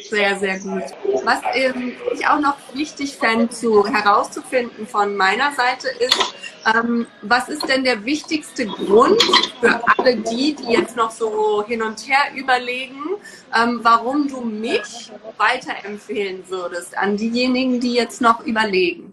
Sehr, 0.09 0.37
sehr 0.37 0.59
gut. 0.59 0.83
Was 1.25 1.41
ähm, 1.55 1.93
ich 2.13 2.27
auch 2.27 2.41
noch 2.41 2.57
wichtig 2.75 3.17
fände, 3.17 3.49
zu, 3.51 3.87
herauszufinden 3.87 4.87
von 4.87 5.17
meiner 5.17 5.53
Seite 5.53 5.89
ist, 5.99 6.35
ähm, 6.75 7.07
was 7.23 7.49
ist 7.49 7.69
denn 7.69 7.85
der 7.85 8.05
wichtigste 8.05 8.67
Grund 8.67 9.23
für 9.61 9.81
alle 9.97 10.17
die, 10.17 10.55
die 10.55 10.73
jetzt 10.73 10.97
noch 10.97 11.11
so 11.11 11.65
hin 11.67 11.83
und 11.83 12.01
her 12.09 12.35
überlegen, 12.35 13.17
ähm, 13.57 13.81
warum 13.83 14.29
du 14.29 14.41
mich 14.41 15.11
weiterempfehlen 15.37 16.45
würdest 16.49 16.97
an 16.97 17.17
diejenigen, 17.17 17.81
die 17.81 17.95
jetzt 17.95 18.21
noch 18.21 18.45
überlegen? 18.45 19.13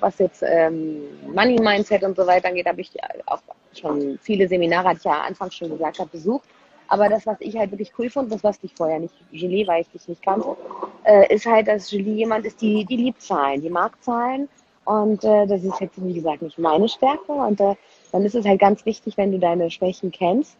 Was 0.00 0.18
jetzt 0.18 0.42
ähm, 0.46 1.02
Money 1.32 1.60
Mindset 1.60 2.02
und 2.02 2.16
so 2.16 2.26
weiter 2.26 2.48
angeht, 2.48 2.66
habe 2.66 2.80
ich 2.80 2.90
auch 3.26 3.40
schon 3.72 4.18
viele 4.22 4.48
Seminare, 4.48 4.88
hatte 4.88 4.98
ich 4.98 5.04
ja 5.04 5.22
anfangs 5.22 5.54
schon 5.54 5.70
gesagt 5.70 5.98
habe, 5.98 6.10
besucht. 6.10 6.48
Aber 6.88 7.08
das, 7.08 7.26
was 7.26 7.36
ich 7.40 7.56
halt 7.56 7.70
wirklich 7.70 7.92
cool 7.98 8.10
fand, 8.10 8.32
das 8.32 8.44
was 8.44 8.58
ich 8.62 8.72
vorher 8.74 8.98
nicht, 8.98 9.14
Julie, 9.30 9.66
weil 9.66 9.82
ich 9.82 9.88
dich 9.88 10.08
nicht 10.08 10.22
kannte, 10.22 10.56
äh, 11.04 11.34
ist 11.34 11.46
halt, 11.46 11.68
dass 11.68 11.90
Julie 11.90 12.14
jemand 12.14 12.44
ist, 12.44 12.60
die, 12.60 12.84
die 12.84 12.96
liebt 12.96 13.22
Zahlen, 13.22 13.60
die 13.62 13.70
mag 13.70 14.02
Zahlen. 14.02 14.48
Und 14.84 15.24
äh, 15.24 15.46
das 15.46 15.64
ist 15.64 15.80
jetzt, 15.80 16.04
wie 16.04 16.12
gesagt, 16.12 16.42
nicht 16.42 16.58
meine 16.58 16.88
Stärke. 16.88 17.32
Und 17.32 17.60
äh, 17.60 17.74
dann 18.12 18.24
ist 18.24 18.34
es 18.34 18.44
halt 18.44 18.60
ganz 18.60 18.84
wichtig, 18.84 19.16
wenn 19.16 19.32
du 19.32 19.38
deine 19.38 19.70
Schwächen 19.70 20.10
kennst, 20.10 20.56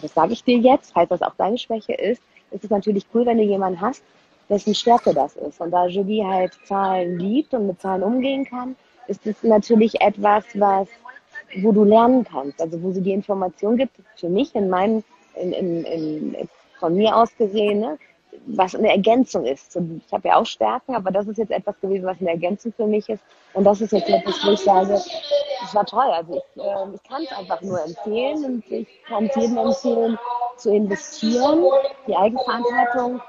das 0.00 0.14
sage 0.14 0.32
ich 0.32 0.42
dir 0.42 0.58
jetzt, 0.58 0.92
falls 0.92 1.10
das 1.10 1.22
auch 1.22 1.34
deine 1.36 1.58
Schwäche 1.58 1.92
ist, 1.92 2.22
ist 2.50 2.64
es 2.64 2.70
natürlich 2.70 3.06
cool, 3.14 3.24
wenn 3.26 3.38
du 3.38 3.44
jemanden 3.44 3.80
hast, 3.80 4.02
dessen 4.48 4.74
Stärke 4.74 5.14
das 5.14 5.36
ist. 5.36 5.60
Und 5.60 5.70
da 5.70 5.86
Julie 5.86 6.26
halt 6.26 6.52
Zahlen 6.64 7.18
liebt 7.18 7.54
und 7.54 7.66
mit 7.66 7.80
Zahlen 7.80 8.02
umgehen 8.02 8.44
kann, 8.44 8.76
ist 9.06 9.26
es 9.26 9.42
natürlich 9.42 10.00
etwas, 10.00 10.44
was, 10.54 10.88
wo 11.60 11.72
du 11.72 11.84
lernen 11.84 12.24
kannst. 12.24 12.60
Also 12.60 12.82
wo 12.82 12.92
sie 12.92 13.00
die 13.00 13.12
Information 13.12 13.76
gibt, 13.76 13.96
für 14.16 14.28
mich 14.28 14.54
in 14.54 14.68
meinen 14.68 15.04
in, 15.36 15.52
in, 15.52 15.84
in, 15.84 16.48
von 16.78 16.94
mir 16.94 17.16
aus 17.16 17.34
gesehen, 17.36 17.80
ne, 17.80 17.98
was 18.46 18.74
eine 18.74 18.90
Ergänzung 18.90 19.44
ist. 19.44 19.76
Ich 19.76 20.12
habe 20.12 20.28
ja 20.28 20.36
auch 20.36 20.46
Stärken, 20.46 20.94
aber 20.94 21.10
das 21.10 21.26
ist 21.26 21.38
jetzt 21.38 21.52
etwas 21.52 21.78
gewesen, 21.80 22.06
was 22.06 22.20
eine 22.20 22.30
Ergänzung 22.30 22.72
für 22.72 22.86
mich 22.86 23.08
ist. 23.08 23.22
Und 23.54 23.64
das 23.64 23.80
ist 23.80 23.92
jetzt 23.92 24.08
etwas, 24.08 24.44
wo 24.44 24.52
ich 24.52 24.60
sage, 24.60 24.94
es 24.94 25.74
war 25.74 25.84
toll. 25.84 26.10
Also 26.10 26.36
ich, 26.36 26.62
äh, 26.62 26.94
ich 26.94 27.02
kann 27.04 27.22
es 27.22 27.32
einfach 27.32 27.60
nur 27.62 27.84
empfehlen 27.84 28.44
und 28.44 28.70
ich 28.70 28.88
kann 29.06 29.26
es 29.26 29.36
jedem 29.36 29.58
empfehlen, 29.58 30.18
zu 30.56 30.70
investieren, 30.70 31.64
die 32.06 32.16
Eigenverantwortung 32.16 33.20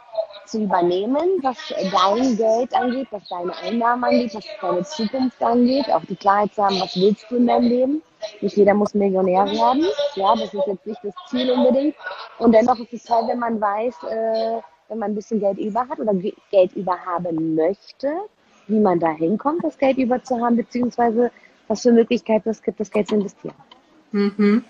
zu 0.45 0.63
übernehmen, 0.63 1.39
was 1.41 1.58
dein 1.69 2.38
Geld 2.38 2.73
angeht, 2.75 3.08
was 3.12 3.27
deine 3.29 3.56
Einnahmen 3.58 4.03
angeht, 4.03 4.36
was 4.36 4.45
deine 4.62 4.84
Zukunft 4.84 5.41
angeht, 5.41 5.89
auch 5.89 6.03
die 6.06 6.15
Klarheit 6.15 6.53
zu 6.53 6.63
haben, 6.63 6.79
was 6.79 6.95
willst 6.95 7.25
du 7.29 7.38
in 7.38 7.47
deinem 7.47 7.67
Leben. 7.67 8.01
Nicht 8.41 8.58
jeder 8.58 8.73
muss 8.73 8.93
Millionär 8.93 9.45
werden. 9.45 9.86
Ja, 10.15 10.36
das 10.36 10.53
ist 10.53 10.67
jetzt 10.67 10.88
nicht 10.88 10.99
das 11.03 11.13
Ziel 11.29 11.51
unbedingt. 11.51 11.95
Und 12.39 12.53
dennoch 12.53 12.79
ist 12.79 12.93
es 12.93 13.03
toll, 13.03 13.23
wenn 13.27 13.39
man 13.39 13.60
weiß, 13.60 13.95
äh, 14.10 14.62
wenn 14.89 14.99
man 14.99 15.12
ein 15.12 15.15
bisschen 15.15 15.39
Geld 15.39 15.58
über 15.58 15.88
hat 15.88 15.99
oder 15.99 16.13
Geld 16.51 16.73
über 16.73 16.97
haben 17.06 17.56
möchte, 17.56 18.13
wie 18.67 18.79
man 18.79 18.99
da 18.99 19.12
hinkommt, 19.12 19.63
das 19.63 19.77
Geld 19.77 19.97
über 19.97 20.23
zu 20.23 20.39
haben, 20.39 20.56
beziehungsweise 20.56 21.32
was 21.67 21.82
für 21.82 21.91
Möglichkeiten 21.91 22.49
es 22.49 22.62
gibt, 22.62 22.79
das 22.79 22.91
Geld 22.91 23.08
zu 23.08 23.15
investieren. 23.15 23.56
Mhm. 24.13 24.63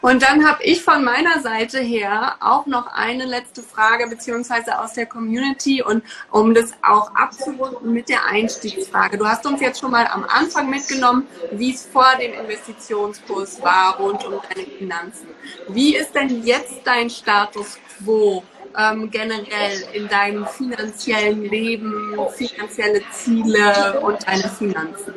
Und 0.00 0.22
dann 0.22 0.48
habe 0.48 0.64
ich 0.64 0.82
von 0.82 1.04
meiner 1.04 1.40
Seite 1.42 1.78
her 1.78 2.36
auch 2.40 2.64
noch 2.64 2.86
eine 2.86 3.26
letzte 3.26 3.62
Frage, 3.62 4.06
beziehungsweise 4.08 4.80
aus 4.80 4.94
der 4.94 5.04
Community 5.04 5.82
und 5.82 6.02
um 6.30 6.54
das 6.54 6.72
auch 6.82 7.14
abzurunden 7.14 7.92
mit 7.92 8.08
der 8.08 8.24
Einstiegsfrage. 8.24 9.18
Du 9.18 9.26
hast 9.26 9.44
uns 9.44 9.60
jetzt 9.60 9.80
schon 9.80 9.90
mal 9.90 10.06
am 10.06 10.24
Anfang 10.24 10.70
mitgenommen, 10.70 11.26
wie 11.52 11.74
es 11.74 11.84
vor 11.84 12.08
dem 12.18 12.32
Investitionskurs 12.32 13.62
war 13.62 13.98
rund 13.98 14.24
um 14.24 14.40
deine 14.48 14.66
Finanzen. 14.66 15.28
Wie 15.68 15.94
ist 15.94 16.14
denn 16.14 16.42
jetzt 16.44 16.80
dein 16.84 17.10
Status 17.10 17.78
quo? 17.98 18.42
Ähm, 18.76 19.10
generell 19.10 19.82
in 19.92 20.08
deinem 20.08 20.46
finanziellen 20.46 21.42
Leben, 21.42 22.16
finanzielle 22.36 23.02
Ziele 23.10 24.00
und 24.00 24.26
deine 24.26 24.48
Finanzen? 24.48 25.14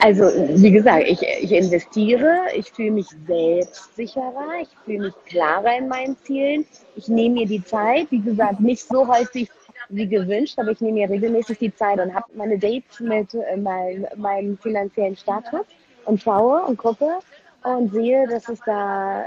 Also, 0.00 0.24
wie 0.24 0.70
gesagt, 0.70 1.04
ich, 1.06 1.20
ich 1.22 1.52
investiere, 1.52 2.38
ich 2.54 2.70
fühle 2.70 2.92
mich 2.92 3.06
selbstsicherer, 3.26 4.60
ich 4.62 4.68
fühle 4.84 5.06
mich 5.06 5.14
klarer 5.26 5.78
in 5.78 5.88
meinen 5.88 6.16
Zielen. 6.18 6.66
Ich 6.96 7.08
nehme 7.08 7.36
mir 7.36 7.46
die 7.46 7.64
Zeit, 7.64 8.06
wie 8.10 8.20
gesagt, 8.20 8.60
nicht 8.60 8.86
so 8.86 9.06
häufig 9.06 9.48
wie 9.88 10.06
gewünscht, 10.08 10.58
aber 10.58 10.72
ich 10.72 10.80
nehme 10.80 11.00
mir 11.00 11.10
regelmäßig 11.10 11.58
die 11.58 11.74
Zeit 11.74 12.00
und 12.00 12.14
habe 12.14 12.26
meine 12.34 12.58
Dates 12.58 13.00
mit 13.00 13.34
äh, 13.34 13.56
mein, 13.56 14.06
meinem 14.16 14.58
finanziellen 14.58 15.16
Status 15.16 15.64
und 16.04 16.20
schaue 16.20 16.62
und 16.62 16.76
gucke 16.76 17.18
und 17.62 17.92
sehe, 17.92 18.26
dass 18.28 18.48
es 18.48 18.60
da 18.66 19.24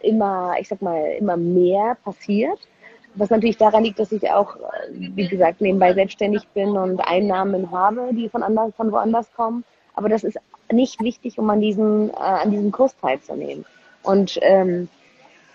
immer, 0.00 0.54
ich 0.60 0.68
sag 0.68 0.82
mal, 0.82 1.16
immer 1.18 1.36
mehr 1.36 1.96
passiert. 2.04 2.58
Was 3.14 3.30
natürlich 3.30 3.58
daran 3.58 3.84
liegt, 3.84 3.98
dass 3.98 4.10
ich 4.10 4.30
auch, 4.30 4.56
wie 4.90 5.28
gesagt, 5.28 5.60
nebenbei 5.60 5.92
selbstständig 5.92 6.48
bin 6.54 6.70
und 6.70 6.98
Einnahmen 7.00 7.70
habe, 7.70 8.08
die 8.12 8.28
von, 8.28 8.42
anders, 8.42 8.72
von 8.74 8.90
woanders 8.90 9.30
kommen. 9.34 9.64
Aber 9.94 10.08
das 10.08 10.24
ist 10.24 10.38
nicht 10.70 11.00
wichtig, 11.02 11.38
um 11.38 11.48
an 11.50 11.60
diesem, 11.60 12.10
äh, 12.10 12.14
an 12.14 12.50
diesem 12.50 12.72
Kurs 12.72 12.96
teilzunehmen. 13.00 13.64
Und 14.02 14.38
ähm, 14.42 14.88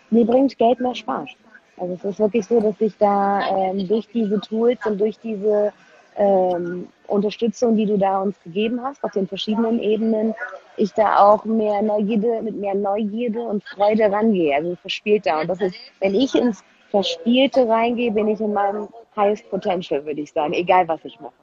mir 0.10 0.26
bringt 0.26 0.58
Geld 0.58 0.80
mehr 0.80 0.95
Spaß. 0.95 1.30
Also 1.78 1.93
es 1.93 2.04
ist 2.04 2.19
wirklich 2.19 2.45
so, 2.45 2.60
dass 2.60 2.80
ich 2.80 2.97
da 2.97 3.41
ähm, 3.50 3.88
durch 3.88 4.08
diese 4.08 4.39
Tools 4.41 4.80
und 4.86 5.00
durch 5.00 5.19
diese 5.19 5.73
ähm, 6.17 6.88
Unterstützung, 7.08 7.78
die 7.78 7.86
du 7.86 7.97
da 7.97 8.21
uns 8.21 8.36
gegeben 8.43 8.82
hast, 8.84 9.04
auf 9.04 9.12
den 9.12 9.28
verschiedenen 9.28 9.80
Ebenen, 9.80 10.34
ich 10.76 10.93
da 10.93 11.19
auch 11.19 11.45
mehr 11.45 11.82
Neugierde, 11.82 12.41
mit 12.41 12.56
mehr 12.56 12.76
Neugierde 12.76 13.39
und 13.39 13.63
Freude 13.63 14.12
rangehe, 14.12 14.56
also 14.56 14.76
verspielt 14.76 15.26
da. 15.26 15.41
Und 15.41 15.47
das 15.47 15.62
ist, 15.62 15.76
wenn 16.00 16.15
ich 16.15 16.36
ins 16.36 16.63
Verspielte 16.89 17.67
reingehe, 17.67 18.12
bin 18.12 18.28
ich 18.28 18.39
in 18.39 18.54
meinem 18.54 18.88
Highest 19.15 19.50
Potential, 19.50 20.06
würde 20.06 20.21
ich 20.21 20.32
sagen, 20.32 20.54
egal 20.54 20.88
was 20.88 21.04
ich 21.04 21.19
mache. 21.19 21.34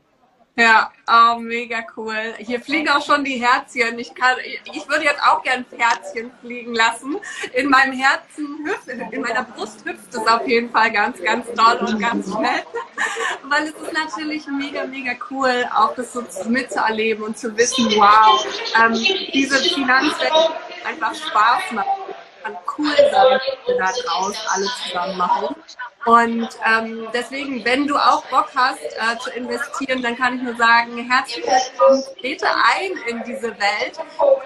Ja, 0.56 0.92
oh, 1.08 1.38
mega 1.40 1.84
cool. 1.96 2.34
Hier 2.38 2.60
fliegen 2.60 2.88
auch 2.88 3.04
schon 3.04 3.24
die 3.24 3.44
Herzchen. 3.44 3.98
Ich, 3.98 4.14
kann, 4.14 4.36
ich 4.72 4.88
würde 4.88 5.04
jetzt 5.04 5.20
auch 5.20 5.42
gern 5.42 5.64
Herzchen 5.76 6.30
fliegen 6.40 6.74
lassen. 6.74 7.16
In 7.54 7.68
meinem 7.68 7.92
Herzen 7.92 8.64
in 9.10 9.20
meiner 9.20 9.42
Brust 9.42 9.84
hüpft 9.84 10.14
es 10.14 10.26
auf 10.26 10.46
jeden 10.46 10.70
Fall 10.70 10.92
ganz, 10.92 11.20
ganz 11.20 11.46
doll 11.54 11.78
und 11.78 11.98
ganz 11.98 12.32
schnell. 12.32 12.62
Weil 13.42 13.64
es 13.64 13.70
ist 13.70 13.92
natürlich 13.92 14.46
mega, 14.46 14.84
mega 14.84 15.14
cool, 15.28 15.68
auch 15.74 15.94
das 15.96 16.12
so 16.12 16.22
mitzuerleben 16.48 17.24
und 17.24 17.36
zu 17.36 17.56
wissen, 17.56 17.86
wow, 17.96 18.46
ähm, 18.80 18.94
diese 19.32 19.58
Finanzwelt 19.58 20.32
einfach 20.84 21.14
Spaß 21.16 21.72
macht. 21.72 21.88
Kann 22.44 22.56
cool 22.78 22.94
sein, 23.10 23.40
wenn 23.66 23.74
wir 23.74 23.78
da 23.78 23.90
draußen 23.90 24.42
alle 24.48 24.66
zusammen 24.84 25.16
machen. 25.16 25.56
Und 26.06 26.48
ähm, 26.66 27.08
deswegen, 27.14 27.64
wenn 27.64 27.86
du 27.86 27.96
auch 27.96 28.24
Bock 28.26 28.48
hast 28.54 28.82
äh, 28.82 29.18
zu 29.18 29.30
investieren, 29.30 30.02
dann 30.02 30.16
kann 30.16 30.36
ich 30.36 30.42
nur 30.42 30.56
sagen, 30.56 30.98
herzlich 31.10 31.44
willkommen, 31.44 32.02
trete 32.20 32.46
ein 32.46 32.92
in 33.08 33.22
diese 33.24 33.48
Welt, 33.58 33.98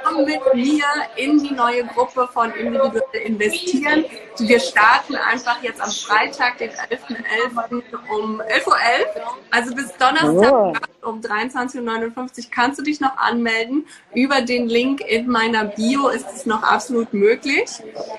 komm 0.05 0.25
mit 0.25 0.40
mir 0.55 0.85
in 1.16 1.42
die 1.42 1.53
neue 1.53 1.85
Gruppe 1.85 2.29
von 2.33 2.53
individuell 2.53 3.23
investieren. 3.25 4.05
Wir 4.38 4.61
starten 4.61 5.16
einfach 5.16 5.61
jetzt 5.62 5.81
am 5.81 5.90
Freitag, 5.90 6.59
den 6.59 6.71
11.11. 6.71 7.59
.11. 7.59 7.83
um 8.16 8.40
11.11 8.40 8.66
Uhr. 8.66 8.77
Also 9.51 9.75
bis 9.75 9.92
Donnerstag 9.97 10.88
oh. 11.03 11.09
um 11.09 11.21
23.59 11.21 11.79
Uhr 11.79 12.51
kannst 12.53 12.79
du 12.79 12.85
dich 12.85 13.01
noch 13.01 13.16
anmelden. 13.16 13.87
Über 14.14 14.42
den 14.42 14.68
Link 14.68 15.01
in 15.01 15.29
meiner 15.29 15.64
Bio 15.64 16.09
ist 16.09 16.27
es 16.33 16.47
noch 16.47 16.62
absolut 16.62 17.12
möglich. 17.12 17.68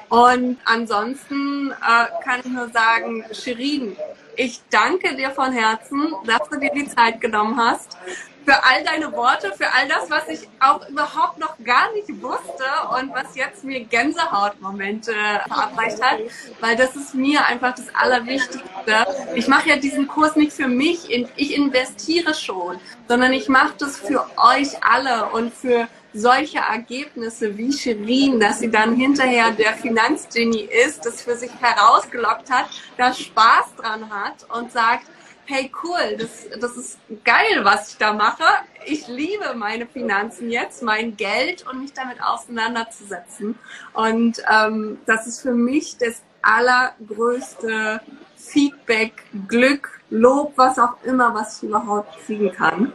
Und 0.09 0.57
ansonsten 0.65 1.71
äh, 1.71 2.23
kann 2.23 2.41
ich 2.43 2.51
nur 2.51 2.69
sagen, 2.69 3.23
Shirin, 3.31 3.95
ich 4.35 4.61
danke 4.69 5.15
dir 5.15 5.31
von 5.31 5.51
Herzen, 5.51 6.13
dass 6.25 6.47
du 6.49 6.59
dir 6.59 6.71
die 6.73 6.87
Zeit 6.87 7.19
genommen 7.21 7.57
hast, 7.57 7.97
für 8.45 8.63
all 8.63 8.83
deine 8.83 9.11
Worte, 9.11 9.51
für 9.55 9.71
all 9.71 9.87
das, 9.87 10.09
was 10.09 10.27
ich 10.27 10.47
auch 10.59 10.87
überhaupt 10.89 11.37
noch 11.37 11.55
gar 11.63 11.91
nicht 11.93 12.07
wusste 12.21 12.63
und 12.97 13.13
was 13.13 13.35
jetzt 13.35 13.63
mir 13.63 13.81
Gänsehautmomente 13.81 15.13
verabreicht 15.47 16.01
hat, 16.01 16.19
weil 16.59 16.75
das 16.75 16.95
ist 16.95 17.13
mir 17.13 17.45
einfach 17.45 17.75
das 17.75 17.93
Allerwichtigste. 17.93 19.05
Ich 19.35 19.47
mache 19.47 19.69
ja 19.69 19.75
diesen 19.75 20.07
Kurs 20.07 20.35
nicht 20.35 20.53
für 20.53 20.67
mich, 20.67 21.11
ich 21.11 21.55
investiere 21.55 22.33
schon, 22.33 22.79
sondern 23.07 23.33
ich 23.33 23.49
mache 23.49 23.73
das 23.77 23.97
für 23.97 24.25
euch 24.37 24.83
alle 24.83 25.27
und 25.27 25.53
für 25.53 25.87
solche 26.13 26.59
Ergebnisse 26.59 27.57
wie 27.57 27.71
Shirin, 27.71 28.39
dass 28.39 28.59
sie 28.59 28.71
dann 28.71 28.95
hinterher 28.95 29.51
der 29.51 29.73
Finanzgenie 29.73 30.67
ist, 30.85 31.05
das 31.05 31.21
für 31.21 31.35
sich 31.35 31.51
herausgelockt 31.59 32.49
hat, 32.49 32.69
da 32.97 33.13
Spaß 33.13 33.75
dran 33.77 34.09
hat 34.09 34.45
und 34.49 34.71
sagt, 34.71 35.05
hey 35.45 35.71
cool, 35.83 36.15
das, 36.17 36.47
das 36.59 36.77
ist 36.77 36.99
geil, 37.23 37.63
was 37.63 37.91
ich 37.91 37.97
da 37.97 38.13
mache. 38.13 38.43
Ich 38.85 39.07
liebe 39.07 39.55
meine 39.55 39.87
Finanzen 39.87 40.51
jetzt, 40.51 40.83
mein 40.83 41.17
Geld 41.17 41.65
und 41.67 41.81
mich 41.81 41.93
damit 41.93 42.21
auseinanderzusetzen. 42.21 43.57
Und 43.93 44.43
ähm, 44.51 44.99
das 45.07 45.25
ist 45.25 45.41
für 45.41 45.53
mich 45.53 45.97
das 45.97 46.21
allergrößte 46.43 48.01
Feedback, 48.35 49.23
Glück, 49.47 49.99
Lob, 50.11 50.53
was 50.55 50.77
auch 50.77 51.01
immer, 51.03 51.33
was 51.33 51.57
ich 51.57 51.69
überhaupt 51.69 52.17
kriegen 52.25 52.51
kann. 52.51 52.93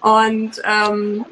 Und 0.00 0.60
ähm, 0.64 1.24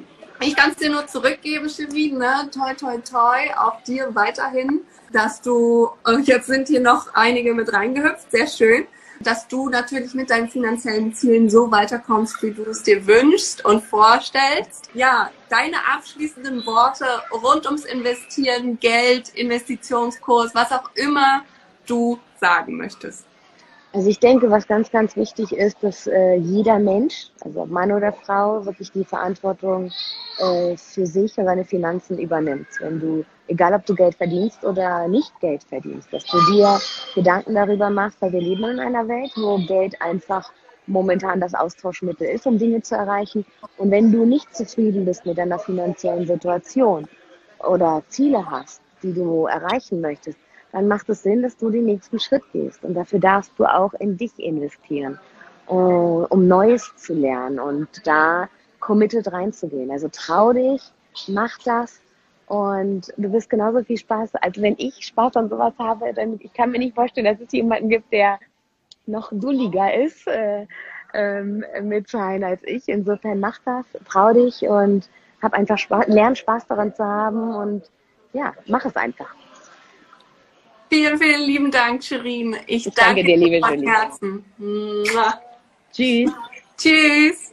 ich 0.43 0.57
kann 0.57 0.71
es 0.71 0.77
dir 0.77 0.91
nur 0.91 1.07
zurückgeben, 1.07 1.69
Chevin, 1.69 2.19
ne? 2.19 2.51
Toi, 2.53 2.75
toi, 2.75 2.99
toi, 2.99 3.55
auch 3.57 3.83
dir 3.83 4.15
weiterhin, 4.15 4.83
dass 5.13 5.41
du, 5.43 5.91
äh, 6.07 6.19
jetzt 6.23 6.47
sind 6.47 6.69
hier 6.69 6.81
noch 6.81 7.15
einige 7.15 7.55
mit 7.55 7.73
reingehüpft, 7.73 8.31
sehr 8.31 8.47
schön, 8.47 8.87
dass 9.21 9.47
du 9.47 9.69
natürlich 9.69 10.15
mit 10.15 10.31
deinen 10.31 10.49
finanziellen 10.49 11.15
Zielen 11.15 11.49
so 11.49 11.71
weiterkommst, 11.71 12.43
wie 12.43 12.51
du 12.51 12.63
es 12.65 12.83
dir 12.83 13.07
wünschst 13.07 13.65
und 13.65 13.85
vorstellst. 13.85 14.91
Ja, 14.95 15.31
deine 15.49 15.77
abschließenden 15.95 16.67
Worte 16.67 17.07
rund 17.31 17.67
ums 17.67 17.85
Investieren, 17.85 18.79
Geld, 18.81 19.29
Investitionskurs, 19.31 20.55
was 20.55 20.73
auch 20.73 20.91
immer 20.95 21.45
du 21.87 22.19
sagen 22.41 22.77
möchtest. 22.77 23.25
Also 23.95 24.09
ich 24.09 24.19
denke, 24.19 24.51
was 24.51 24.67
ganz, 24.67 24.91
ganz 24.91 25.17
wichtig 25.17 25.53
ist, 25.53 25.77
dass 25.83 26.07
äh, 26.07 26.37
jeder 26.37 26.79
Mensch, 26.79 27.27
also 27.45 27.67
Mann 27.67 27.93
oder 27.93 28.11
Frau, 28.13 28.65
wirklich 28.65 28.91
die 28.91 29.05
Verantwortung 29.05 29.91
äh, 30.39 30.77
für 30.79 31.05
sich 31.05 31.37
und 31.37 31.45
seine 31.45 31.65
Finanzen 31.65 32.19
übernimmt. 32.19 32.69
Wenn 32.81 33.01
du, 33.01 33.25
egal 33.49 33.75
ob 33.75 33.85
du 33.85 33.95
Geld 33.95 34.15
verdienst 34.15 34.65
oder 34.65 35.07
nicht 35.09 35.39
Geld 35.41 35.63
verdienst, 35.65 36.11
dass 36.11 36.25
du 36.25 36.39
dir 36.51 36.81
Gedanken 37.15 37.55
darüber 37.55 37.91
machst, 37.91 38.17
weil 38.23 38.33
wir 38.33 38.41
leben 38.41 38.65
in 38.65 38.81
einer 38.81 39.07
Welt, 39.09 39.33
wo 39.37 39.59
Geld 39.59 40.01
einfach 40.01 40.51
momentan 40.87 41.41
das 41.41 41.53
Austauschmittel 41.53 42.27
ist, 42.29 42.47
um 42.47 42.57
Dinge 42.59 42.81
zu 42.81 42.95
erreichen. 42.95 43.45
Und 43.77 43.91
wenn 43.91 44.11
du 44.11 44.25
nicht 44.25 44.55
zufrieden 44.57 45.05
bist 45.05 45.27
mit 45.27 45.37
deiner 45.37 45.59
finanziellen 45.59 46.27
Situation 46.27 47.07
oder 47.59 48.03
Ziele 48.09 48.51
hast, 48.51 48.81
die 49.03 49.13
du 49.13 49.47
erreichen 49.47 50.01
möchtest, 50.01 50.39
dann 50.73 50.89
macht 50.89 51.09
es 51.09 51.23
Sinn, 51.23 51.43
dass 51.43 51.57
du 51.57 51.71
den 51.71 51.85
nächsten 51.85 52.19
Schritt 52.19 52.43
gehst. 52.53 52.83
Und 52.83 52.95
dafür 52.95 53.21
darfst 53.21 53.53
du 53.59 53.65
auch 53.67 53.93
in 53.95 54.17
dich 54.17 54.39
investieren, 54.39 55.19
äh, 55.69 55.73
um 55.73 56.49
Neues 56.49 56.93
zu 56.97 57.15
lernen 57.15 57.61
und 57.61 57.89
da 58.05 58.49
committed 58.81 59.31
reinzugehen. 59.31 59.91
Also 59.91 60.09
trau 60.11 60.53
dich, 60.53 60.83
mach 61.29 61.59
das 61.65 62.01
und 62.47 63.13
du 63.17 63.33
wirst 63.33 63.49
genauso 63.49 63.85
viel 63.85 63.99
Spaß. 63.99 64.35
Also 64.37 64.63
wenn 64.63 64.75
ich 64.79 65.07
Spaß 65.07 65.37
an 65.37 65.49
sowas 65.49 65.75
habe, 65.79 66.13
dann 66.15 66.39
ich 66.41 66.53
kann 66.53 66.71
mir 66.71 66.79
nicht 66.79 66.95
vorstellen, 66.95 67.27
dass 67.27 67.41
es 67.41 67.53
jemanden 67.53 67.89
gibt, 67.89 68.13
der 68.13 68.39
noch 69.07 69.31
dulliger 69.33 69.95
ist 69.95 70.27
äh, 70.27 70.67
ähm, 71.15 71.65
mit 71.83 72.09
Zahlen 72.09 72.45
als 72.45 72.63
ich. 72.65 72.89
Insofern 72.89 73.41
mach 73.41 73.59
das, 73.65 73.85
trau 74.09 74.33
dich 74.33 74.63
und 74.63 75.09
hab 75.41 75.53
einfach 75.55 75.79
Spaß, 75.79 76.09
lern 76.09 76.37
Spaß 76.37 76.67
daran 76.67 76.95
zu 76.95 77.05
haben 77.05 77.55
und 77.55 77.91
ja, 78.33 78.55
mach 78.67 78.85
es 78.85 78.97
einfach. 78.97 79.35
Vielen, 80.93 81.19
vielen 81.19 81.47
lieben 81.47 81.71
Dank, 81.71 82.05
Shirin. 82.05 82.55
Ich, 82.67 82.87
ich 82.87 82.93
danke, 82.93 83.23
danke, 83.23 83.25
dir, 83.25 83.37
liebe 83.39 83.67
von 83.67 83.83
Herzen. 83.83 84.45
Tschüss. 85.91 86.31
Tschüss. 86.77 87.51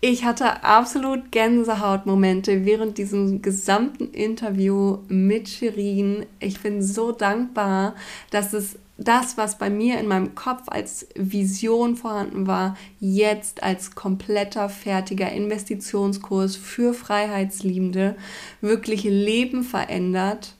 Ich 0.00 0.24
hatte 0.24 0.64
absolut 0.64 1.30
Gänsehautmomente 1.30 2.64
während 2.64 2.96
diesem 2.96 3.42
gesamten 3.42 4.12
Interview 4.12 5.00
mit 5.08 5.50
Shirin. 5.50 6.24
Ich 6.40 6.58
bin 6.60 6.82
so 6.82 7.12
dankbar, 7.12 7.96
dass 8.30 8.54
es 8.54 8.78
das, 8.96 9.36
was 9.36 9.58
bei 9.58 9.68
mir 9.68 10.00
in 10.00 10.08
meinem 10.08 10.34
Kopf 10.34 10.70
als 10.70 11.06
Vision 11.16 11.96
vorhanden 11.96 12.46
war, 12.46 12.78
jetzt 12.98 13.62
als 13.62 13.94
kompletter, 13.94 14.70
fertiger 14.70 15.30
Investitionskurs 15.30 16.56
für 16.56 16.94
Freiheitsliebende 16.94 18.16
wirklich 18.62 19.04
Leben 19.04 19.64
verändert 19.64 20.54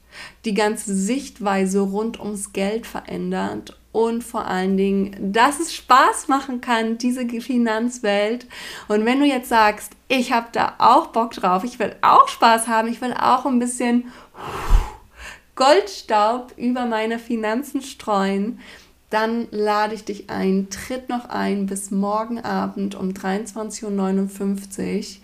die 0.44 0.54
ganze 0.54 0.94
Sichtweise 0.94 1.80
rund 1.80 2.18
ums 2.20 2.52
Geld 2.52 2.86
verändert 2.86 3.78
und 3.92 4.22
vor 4.22 4.46
allen 4.46 4.76
Dingen, 4.76 5.32
dass 5.32 5.60
es 5.60 5.74
Spaß 5.74 6.28
machen 6.28 6.60
kann, 6.60 6.98
diese 6.98 7.26
Finanzwelt. 7.28 8.46
Und 8.86 9.04
wenn 9.06 9.18
du 9.18 9.26
jetzt 9.26 9.48
sagst, 9.48 9.92
ich 10.08 10.32
habe 10.32 10.48
da 10.52 10.74
auch 10.78 11.08
Bock 11.08 11.32
drauf, 11.32 11.64
ich 11.64 11.78
will 11.78 11.96
auch 12.02 12.28
Spaß 12.28 12.68
haben, 12.68 12.88
ich 12.88 13.00
will 13.00 13.14
auch 13.14 13.46
ein 13.46 13.58
bisschen 13.58 14.12
Goldstaub 15.56 16.52
über 16.56 16.86
meine 16.86 17.18
Finanzen 17.18 17.82
streuen, 17.82 18.60
dann 19.10 19.48
lade 19.50 19.94
ich 19.94 20.04
dich 20.04 20.28
ein, 20.28 20.68
tritt 20.70 21.08
noch 21.08 21.30
ein 21.30 21.66
bis 21.66 21.90
morgen 21.90 22.38
Abend 22.38 22.94
um 22.94 23.08
23.59 23.08 23.84
Uhr 23.84 25.22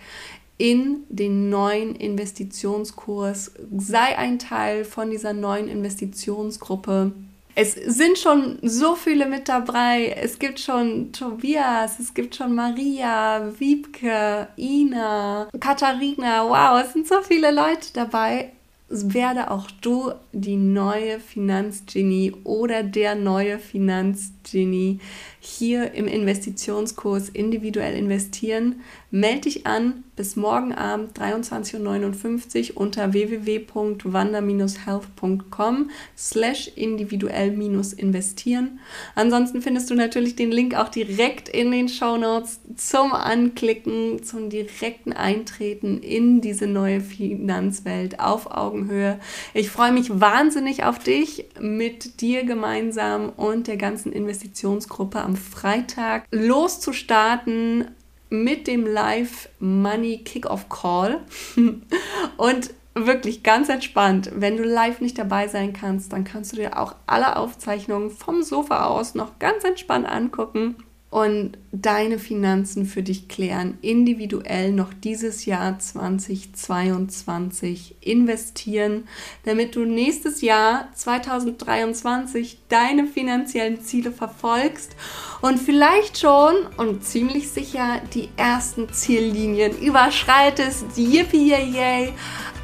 in 0.57 1.03
den 1.09 1.49
neuen 1.49 1.95
Investitionskurs. 1.95 3.51
Sei 3.77 4.17
ein 4.17 4.39
Teil 4.39 4.85
von 4.85 5.09
dieser 5.09 5.33
neuen 5.33 5.67
Investitionsgruppe. 5.67 7.11
Es 7.57 7.73
sind 7.73 8.17
schon 8.17 8.59
so 8.61 8.95
viele 8.95 9.25
mit 9.25 9.47
dabei. 9.47 10.13
Es 10.21 10.39
gibt 10.39 10.59
schon 10.59 11.13
Tobias, 11.13 11.99
es 11.99 12.13
gibt 12.13 12.35
schon 12.35 12.53
Maria, 12.53 13.53
Wiebke, 13.57 14.49
Ina, 14.57 15.47
Katharina. 15.59 16.43
Wow, 16.43 16.83
es 16.85 16.93
sind 16.93 17.07
so 17.07 17.21
viele 17.21 17.51
Leute 17.51 17.87
dabei 17.93 18.51
werde 18.87 19.49
auch 19.49 19.69
du 19.81 20.11
die 20.31 20.57
neue 20.57 21.19
Finanzgenie 21.19 22.33
oder 22.43 22.83
der 22.83 23.15
neue 23.15 23.57
Finanzgenie 23.57 24.99
hier 25.45 25.93
im 25.93 26.07
Investitionskurs 26.07 27.29
individuell 27.29 27.95
investieren. 27.95 28.81
Melde 29.11 29.41
dich 29.41 29.65
an 29.65 30.03
bis 30.15 30.35
morgen 30.35 30.73
Abend 30.73 31.17
23.59 31.17 32.71
Uhr 32.71 32.77
unter 32.81 33.13
www.wander-health.com 33.13 35.89
slash 36.17 36.71
individuell-investieren. 36.75 38.79
Ansonsten 39.13 39.61
findest 39.61 39.89
du 39.89 39.95
natürlich 39.95 40.35
den 40.35 40.51
Link 40.51 40.75
auch 40.75 40.89
direkt 40.89 41.47
in 41.49 41.71
den 41.71 41.89
Show 41.89 42.17
Notes 42.17 42.59
zum 42.75 43.13
Anklicken, 43.13 44.23
zum 44.23 44.49
direkten 44.49 45.13
Eintreten 45.13 45.99
in 45.99 46.41
diese 46.41 46.67
neue 46.67 47.01
Finanzwelt 47.01 48.19
auf 48.19 48.51
Augenhöhe. 48.51 49.19
Ich 49.53 49.69
freue 49.69 49.91
mich 49.91 50.19
wahnsinnig 50.19 50.83
auf 50.83 50.97
dich, 50.99 51.45
mit 51.59 52.21
dir 52.21 52.45
gemeinsam 52.45 53.29
und 53.29 53.67
der 53.67 53.77
ganzen 53.77 54.11
Investitionsgruppe 54.11 55.21
am 55.21 55.34
Freitag 55.35 56.25
loszustarten 56.31 57.91
mit 58.29 58.67
dem 58.67 58.85
Live 58.85 59.49
Money 59.59 60.23
Kickoff 60.23 60.69
Call. 60.69 61.21
und 62.37 62.73
wirklich 62.95 63.43
ganz 63.43 63.69
entspannt. 63.69 64.31
Wenn 64.33 64.57
du 64.57 64.63
live 64.63 65.01
nicht 65.01 65.17
dabei 65.17 65.47
sein 65.47 65.73
kannst, 65.73 66.13
dann 66.13 66.23
kannst 66.23 66.53
du 66.53 66.55
dir 66.55 66.79
auch 66.79 66.95
alle 67.05 67.35
Aufzeichnungen 67.35 68.09
vom 68.09 68.41
Sofa 68.41 68.85
aus 68.85 69.15
noch 69.15 69.37
ganz 69.37 69.63
entspannt 69.65 70.07
angucken 70.07 70.77
und 71.15 71.57
deine 71.71 72.19
Finanzen 72.19 72.85
für 72.85 73.01
dich 73.01 73.29
klären, 73.29 73.77
individuell 73.81 74.73
noch 74.73 74.93
dieses 74.93 75.45
Jahr 75.45 75.79
2022 75.79 77.95
investieren, 78.01 79.07
damit 79.45 79.77
du 79.77 79.85
nächstes 79.85 80.41
Jahr 80.41 80.89
2023 80.93 82.57
deine 82.67 83.07
finanziellen 83.07 83.79
Ziele 83.79 84.11
verfolgst 84.11 84.93
und 85.41 85.57
vielleicht 85.57 86.19
schon 86.19 86.53
und 86.75 87.05
ziemlich 87.05 87.49
sicher 87.49 88.01
die 88.13 88.27
ersten 88.35 88.91
Ziellinien 88.91 89.71
überschreitest. 89.79 90.97
Yippie 90.97 91.47
yay! 91.47 92.11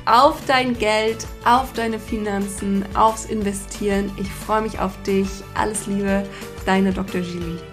auf 0.05 0.43
dein 0.45 0.77
Geld, 0.77 1.25
auf 1.45 1.71
deine 1.71 1.99
Finanzen, 1.99 2.83
aufs 2.95 3.27
Investieren. 3.27 4.11
Ich 4.19 4.29
freue 4.29 4.63
mich 4.63 4.77
auf 4.77 5.01
dich. 5.03 5.29
Alles 5.53 5.87
Liebe, 5.87 6.27
deine 6.65 6.91
Dr. 6.91 7.21
Julie. 7.21 7.70